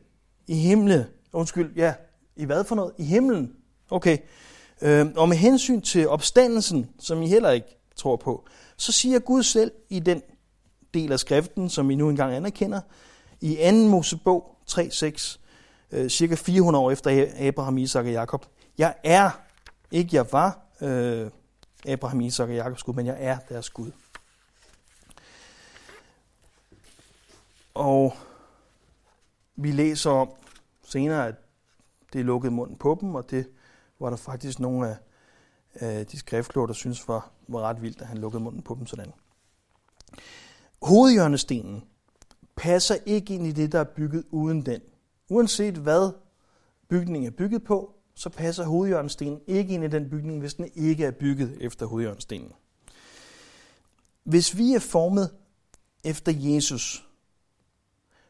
i 0.47 0.55
himlen. 0.55 1.03
Undskyld, 1.33 1.75
ja, 1.75 1.93
i 2.35 2.45
hvad 2.45 2.63
for 2.63 2.75
noget? 2.75 2.93
I 2.97 3.03
himlen. 3.03 3.55
Okay. 3.89 4.17
Øh, 4.81 5.05
og 5.15 5.29
med 5.29 5.37
hensyn 5.37 5.81
til 5.81 6.09
opstandelsen, 6.09 6.89
som 6.99 7.21
I 7.21 7.27
heller 7.27 7.49
ikke 7.51 7.77
tror 7.95 8.15
på, 8.15 8.45
så 8.77 8.91
siger 8.91 9.19
Gud 9.19 9.43
selv 9.43 9.71
i 9.89 9.99
den 9.99 10.21
del 10.93 11.11
af 11.11 11.19
skriften, 11.19 11.69
som 11.69 11.91
I 11.91 11.95
nu 11.95 12.09
engang 12.09 12.33
anerkender, 12.33 12.81
i 13.41 13.55
2. 13.71 13.75
Mosebog 13.75 14.55
3.6, 14.71 15.39
øh, 15.91 16.09
cirka 16.09 16.35
400 16.35 16.85
år 16.85 16.91
efter 16.91 17.27
Abraham, 17.39 17.77
Isak 17.77 18.05
og 18.05 18.11
Jakob. 18.11 18.45
Jeg 18.77 18.93
er, 19.03 19.29
ikke 19.91 20.15
jeg 20.15 20.25
var, 20.31 20.59
øh, 20.81 21.29
Abraham, 21.85 22.21
Isak 22.21 22.49
og 22.49 22.55
Jakobs 22.55 22.83
Gud, 22.83 22.93
men 22.93 23.05
jeg 23.05 23.17
er 23.19 23.37
deres 23.49 23.69
Gud. 23.69 23.91
Og 27.73 28.13
vi 29.55 29.71
læser 29.71 30.09
om 30.11 30.29
senere, 30.83 31.27
at 31.27 31.35
det 32.13 32.25
lukkede 32.25 32.53
munden 32.53 32.77
på 32.77 32.97
dem, 33.01 33.15
og 33.15 33.29
det 33.29 33.49
var 33.99 34.09
der 34.09 34.17
faktisk 34.17 34.59
nogle 34.59 34.89
af, 34.89 34.97
af 35.73 36.07
de 36.07 36.19
skriftkloge, 36.19 36.67
der 36.67 36.73
synes 36.73 37.07
var, 37.07 37.31
var 37.47 37.61
ret 37.61 37.81
vildt, 37.81 38.01
at 38.01 38.07
han 38.07 38.17
lukkede 38.17 38.43
munden 38.43 38.61
på 38.61 38.75
dem 38.75 38.85
sådan. 38.85 39.13
Hovedhjørnestenen 40.81 41.83
passer 42.55 42.95
ikke 43.05 43.35
ind 43.35 43.47
i 43.47 43.51
det, 43.51 43.71
der 43.71 43.79
er 43.79 43.83
bygget 43.83 44.23
uden 44.31 44.65
den. 44.65 44.81
Uanset 45.29 45.75
hvad 45.75 46.11
bygningen 46.89 47.31
er 47.31 47.35
bygget 47.35 47.63
på, 47.63 47.96
så 48.17 48.29
passer 48.29 48.65
hovedjørnstenen 48.65 49.41
ikke 49.47 49.73
ind 49.73 49.83
i 49.83 49.87
den 49.87 50.09
bygning, 50.09 50.39
hvis 50.39 50.53
den 50.53 50.69
ikke 50.75 51.05
er 51.05 51.11
bygget 51.11 51.57
efter 51.61 51.85
hovedjørnstenen. 51.85 52.51
Hvis 54.23 54.57
vi 54.57 54.73
er 54.73 54.79
formet 54.79 55.31
efter 56.03 56.31
Jesus, 56.35 57.07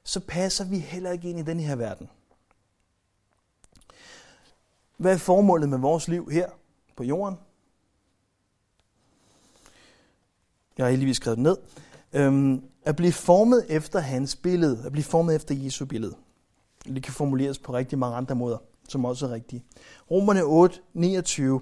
så 0.03 0.19
passer 0.19 0.65
vi 0.65 0.79
heller 0.79 1.11
ikke 1.11 1.29
ind 1.29 1.39
i 1.39 1.41
den 1.41 1.59
her 1.59 1.75
verden. 1.75 2.09
Hvad 4.97 5.13
er 5.13 5.17
formålet 5.17 5.69
med 5.69 5.77
vores 5.77 6.07
liv 6.07 6.29
her 6.31 6.49
på 6.95 7.03
jorden? 7.03 7.37
Jeg 10.77 10.85
har 10.85 10.91
heldigvis 10.91 11.17
skrevet 11.17 11.39
ned. 11.39 11.57
Øhm, 12.13 12.63
at 12.83 12.95
blive 12.95 13.13
formet 13.13 13.65
efter 13.69 13.99
hans 13.99 14.35
billede, 14.35 14.85
at 14.85 14.91
blive 14.91 15.03
formet 15.03 15.35
efter 15.35 15.55
Jesu 15.55 15.85
billede. 15.85 16.15
Det 16.85 17.03
kan 17.03 17.13
formuleres 17.13 17.59
på 17.59 17.73
rigtig 17.73 17.99
mange 17.99 18.17
andre 18.17 18.35
måder, 18.35 18.57
som 18.87 19.05
også 19.05 19.25
er 19.25 19.31
rigtige. 19.31 19.63
Romerne 20.11 20.43
8, 20.43 20.79
29. 20.93 21.61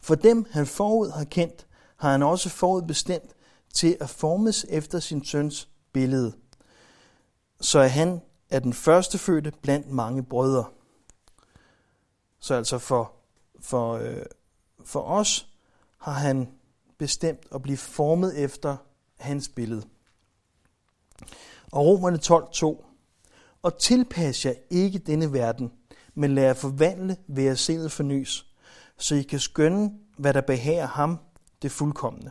For 0.00 0.14
dem, 0.14 0.46
han 0.50 0.66
forud 0.66 1.10
har 1.10 1.24
kendt, 1.24 1.66
har 1.96 2.10
han 2.10 2.22
også 2.22 2.48
forud 2.48 2.82
bestemt 2.82 3.34
til 3.74 3.96
at 4.00 4.10
formes 4.10 4.66
efter 4.68 5.00
sin 5.00 5.24
søns 5.24 5.68
billede, 5.92 6.32
så 7.60 7.78
er 7.78 7.86
han 7.86 8.20
er 8.50 8.58
den 8.58 8.72
første 8.72 9.18
fødte 9.18 9.52
blandt 9.62 9.90
mange 9.90 10.22
brødre. 10.22 10.64
Så 12.38 12.54
altså 12.54 12.78
for, 12.78 13.12
for, 13.60 13.92
øh, 13.92 14.22
for 14.84 15.00
os 15.00 15.48
har 15.98 16.12
han 16.12 16.48
bestemt 16.98 17.46
at 17.54 17.62
blive 17.62 17.76
formet 17.76 18.38
efter 18.38 18.76
hans 19.16 19.48
billede. 19.48 19.82
Og 21.72 21.86
Romerne 21.86 22.18
12.2. 22.22 22.93
Og 23.64 23.78
tilpas 23.78 24.46
jer 24.46 24.54
ikke 24.70 24.98
denne 24.98 25.32
verden, 25.32 25.72
men 26.14 26.34
lad 26.34 26.44
jer 26.44 26.54
forvandle 26.54 27.16
ved 27.26 27.46
at 27.46 27.58
sindet 27.58 27.92
fornyes, 27.92 28.46
så 28.98 29.14
I 29.14 29.22
kan 29.22 29.38
skønne, 29.38 29.98
hvad 30.18 30.34
der 30.34 30.40
behager 30.40 30.86
ham, 30.86 31.18
det 31.62 31.70
fuldkommende. 31.70 32.30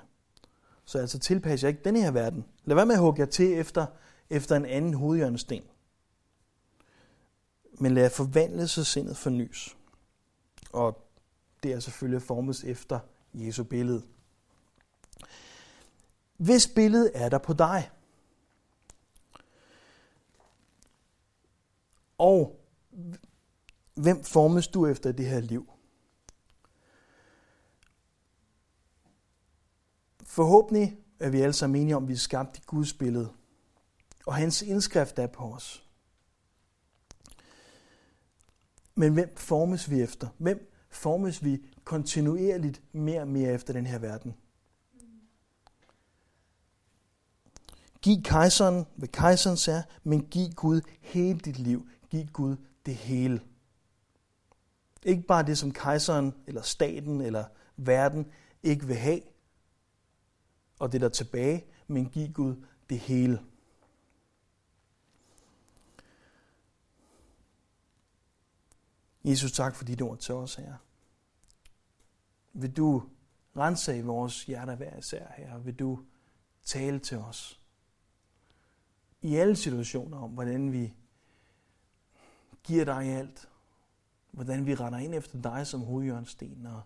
Så 0.86 1.00
altså 1.00 1.20
tilpas 1.20 1.64
jer 1.64 1.70
ikke 1.70 1.82
denne 1.86 2.02
her 2.02 2.12
verden. 2.12 2.46
Lad 2.66 2.76
være 2.76 2.86
med 2.86 2.96
at 2.96 3.02
hugge 3.02 3.20
jer 3.20 3.26
til 3.26 3.54
efter, 3.54 3.86
efter 4.30 4.56
en 4.56 4.66
anden 4.66 4.94
hovedhjørnesten. 4.94 5.62
Men 7.80 7.94
lad 7.94 8.04
jer 8.04 8.10
forvandle, 8.10 8.68
så 8.68 8.84
sindet 8.84 9.18
fornyes 9.18 9.76
og 10.74 11.08
det 11.64 11.74
er 11.74 11.80
selvfølgelig 11.80 12.22
formet 12.22 12.64
efter 12.64 13.00
Jesu 13.34 13.64
billede. 13.64 14.04
Hvis 16.38 16.68
billedet 16.68 17.12
er 17.14 17.30
der 17.30 17.38
på 17.38 17.54
dig? 17.54 17.90
Og 22.24 22.60
hvem 23.94 24.24
formes 24.24 24.68
du 24.68 24.88
efter 24.88 25.12
det 25.12 25.26
her 25.26 25.40
liv? 25.40 25.70
Forhåbentlig 30.24 30.98
er 31.20 31.30
vi 31.30 31.42
alle 31.42 31.54
sammen 31.54 31.82
enige 31.82 31.96
om, 31.96 32.04
at 32.04 32.08
vi 32.08 32.14
er 32.14 32.18
skabt 32.18 32.58
i 32.58 32.62
Guds 32.66 32.94
billede. 32.94 33.34
Og 34.26 34.36
hans 34.36 34.62
indskrift 34.62 35.20
er 35.20 35.28
på 35.28 35.44
os. 35.44 35.90
Men 38.96 39.14
hvem 39.14 39.36
formes 39.36 39.90
vi 39.90 40.02
efter? 40.02 40.28
Hvem 40.38 40.72
formes 40.90 41.44
vi 41.44 41.66
kontinuerligt 41.84 42.82
mere 42.92 43.22
og 43.22 43.28
mere 43.28 43.54
efter 43.54 43.74
den 43.74 43.86
her 43.86 44.00
verden? 44.00 44.34
Giv 48.02 48.24
kejseren, 48.24 48.86
hvad 48.96 49.08
kejseren 49.08 49.78
er, 49.78 49.84
men 50.04 50.26
giv 50.26 50.50
Gud 50.52 50.82
hele 51.02 51.40
dit 51.40 51.60
liv 51.60 51.88
give 52.14 52.28
Gud 52.34 52.58
det 52.86 52.96
hele. 52.96 53.42
Ikke 55.04 55.22
bare 55.22 55.46
det, 55.46 55.58
som 55.58 55.74
kejseren, 55.74 56.34
eller 56.48 56.62
staten, 56.62 57.22
eller 57.22 57.46
verden 57.76 58.32
ikke 58.64 58.88
vil 58.88 58.96
have, 58.96 59.22
og 60.80 60.92
det 60.92 61.02
der 61.02 61.08
er 61.08 61.12
tilbage, 61.12 61.66
men 61.88 62.10
giv 62.10 62.34
Gud 62.34 62.56
det 62.90 63.00
hele. 63.00 63.42
Jesus, 69.24 69.52
tak 69.52 69.76
for 69.76 69.86
dit 69.86 70.02
ord 70.02 70.18
til 70.18 70.36
os, 70.36 70.56
her. 70.56 70.74
Vil 72.54 72.78
du 72.78 73.04
rense 73.58 73.98
i 73.98 74.02
vores 74.02 74.46
hjerter 74.46 74.76
hver 74.76 74.98
især, 74.98 75.28
her? 75.38 75.58
Vil 75.58 75.80
du 75.80 76.00
tale 76.64 77.00
til 77.00 77.18
os 77.18 77.62
i 79.22 79.36
alle 79.36 79.56
situationer 79.56 80.18
om, 80.18 80.30
hvordan 80.30 80.72
vi 80.72 80.94
giver 82.64 82.86
dig 82.86 83.06
alt, 83.06 83.50
hvordan 84.32 84.66
vi 84.66 84.76
retter 84.76 84.98
ind 84.98 85.16
efter 85.16 85.42
dig 85.42 85.68
som 85.68 85.82
hovedjørnsten, 85.82 86.66
og, 86.66 86.82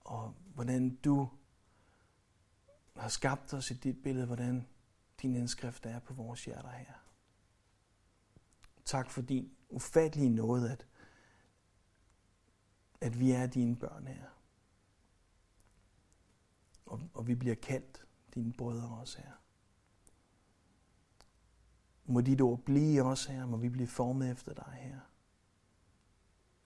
og 0.00 0.34
hvordan 0.54 0.96
du 0.96 1.28
har 2.96 3.08
skabt 3.08 3.54
os 3.54 3.70
i 3.70 3.74
dit 3.74 4.02
billede, 4.02 4.26
hvordan 4.26 4.68
din 5.22 5.36
indskrift 5.36 5.86
er 5.86 5.98
på 5.98 6.14
vores 6.14 6.44
hjerter 6.44 6.70
her. 6.70 6.94
Tak 8.84 9.10
for 9.10 9.22
din 9.22 9.56
ufattelige 9.68 10.30
nåde, 10.30 10.72
at, 10.72 10.86
at 13.00 13.20
vi 13.20 13.30
er 13.30 13.46
dine 13.46 13.76
børn 13.76 14.06
her. 14.06 14.24
Og, 16.86 17.00
og 17.14 17.26
vi 17.26 17.34
bliver 17.34 17.54
kaldt 17.54 18.06
dine 18.34 18.52
brødre 18.52 18.88
også 18.88 19.18
her. 19.18 19.32
Må 22.10 22.20
dit 22.20 22.40
ord 22.40 22.58
blive 22.58 23.02
os 23.02 23.24
her, 23.24 23.46
må 23.46 23.56
vi 23.56 23.68
blive 23.68 23.88
formet 23.88 24.30
efter 24.30 24.54
dig 24.54 24.72
her. 24.80 25.00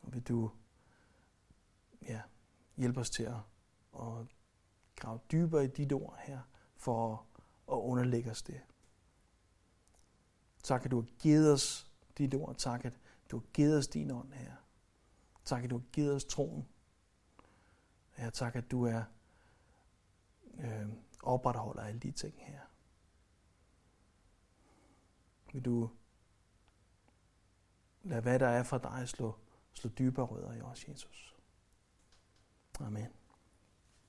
Og 0.02 0.14
vil 0.14 0.22
du 0.22 0.50
ja, 2.02 2.22
hjælpe 2.76 3.00
os 3.00 3.10
til 3.10 3.22
at, 3.22 3.40
at 3.94 4.26
grave 4.96 5.20
dybere 5.32 5.64
i 5.64 5.68
dit 5.68 5.92
ord 5.92 6.18
her, 6.18 6.40
for 6.76 7.26
at 7.68 7.76
underlægge 7.76 8.30
os 8.30 8.42
det. 8.42 8.60
Tak, 10.62 10.84
at 10.84 10.90
du 10.90 11.00
har 11.00 11.08
givet 11.18 11.52
os 11.52 11.92
dit 12.18 12.34
ord. 12.34 12.54
Tak, 12.56 12.84
at 12.84 12.98
du 13.30 13.38
har 13.38 13.44
givet 13.52 13.78
os 13.78 13.88
din 13.88 14.10
ånd 14.10 14.32
her. 14.32 14.52
Tak, 15.44 15.64
at 15.64 15.70
du 15.70 15.78
har 15.78 15.84
givet 15.92 16.14
os 16.14 16.24
troen. 16.24 16.68
Ja, 18.18 18.30
tak, 18.30 18.56
at 18.56 18.70
du 18.70 18.84
er 18.84 19.04
øh, 20.58 20.88
opretholder 21.22 21.82
alle 21.82 22.00
de 22.00 22.10
ting 22.10 22.34
her. 22.38 22.60
Vil 25.52 25.64
du 25.64 25.90
lade 28.02 28.20
hvad 28.20 28.38
der 28.38 28.48
er 28.48 28.62
for 28.62 28.78
dig 28.78 29.08
slå, 29.08 29.34
slå 29.72 29.90
dybere 29.90 30.26
rødder 30.26 30.52
i 30.52 30.60
os, 30.60 30.88
Jesus. 30.88 31.36
Amen. 32.80 33.21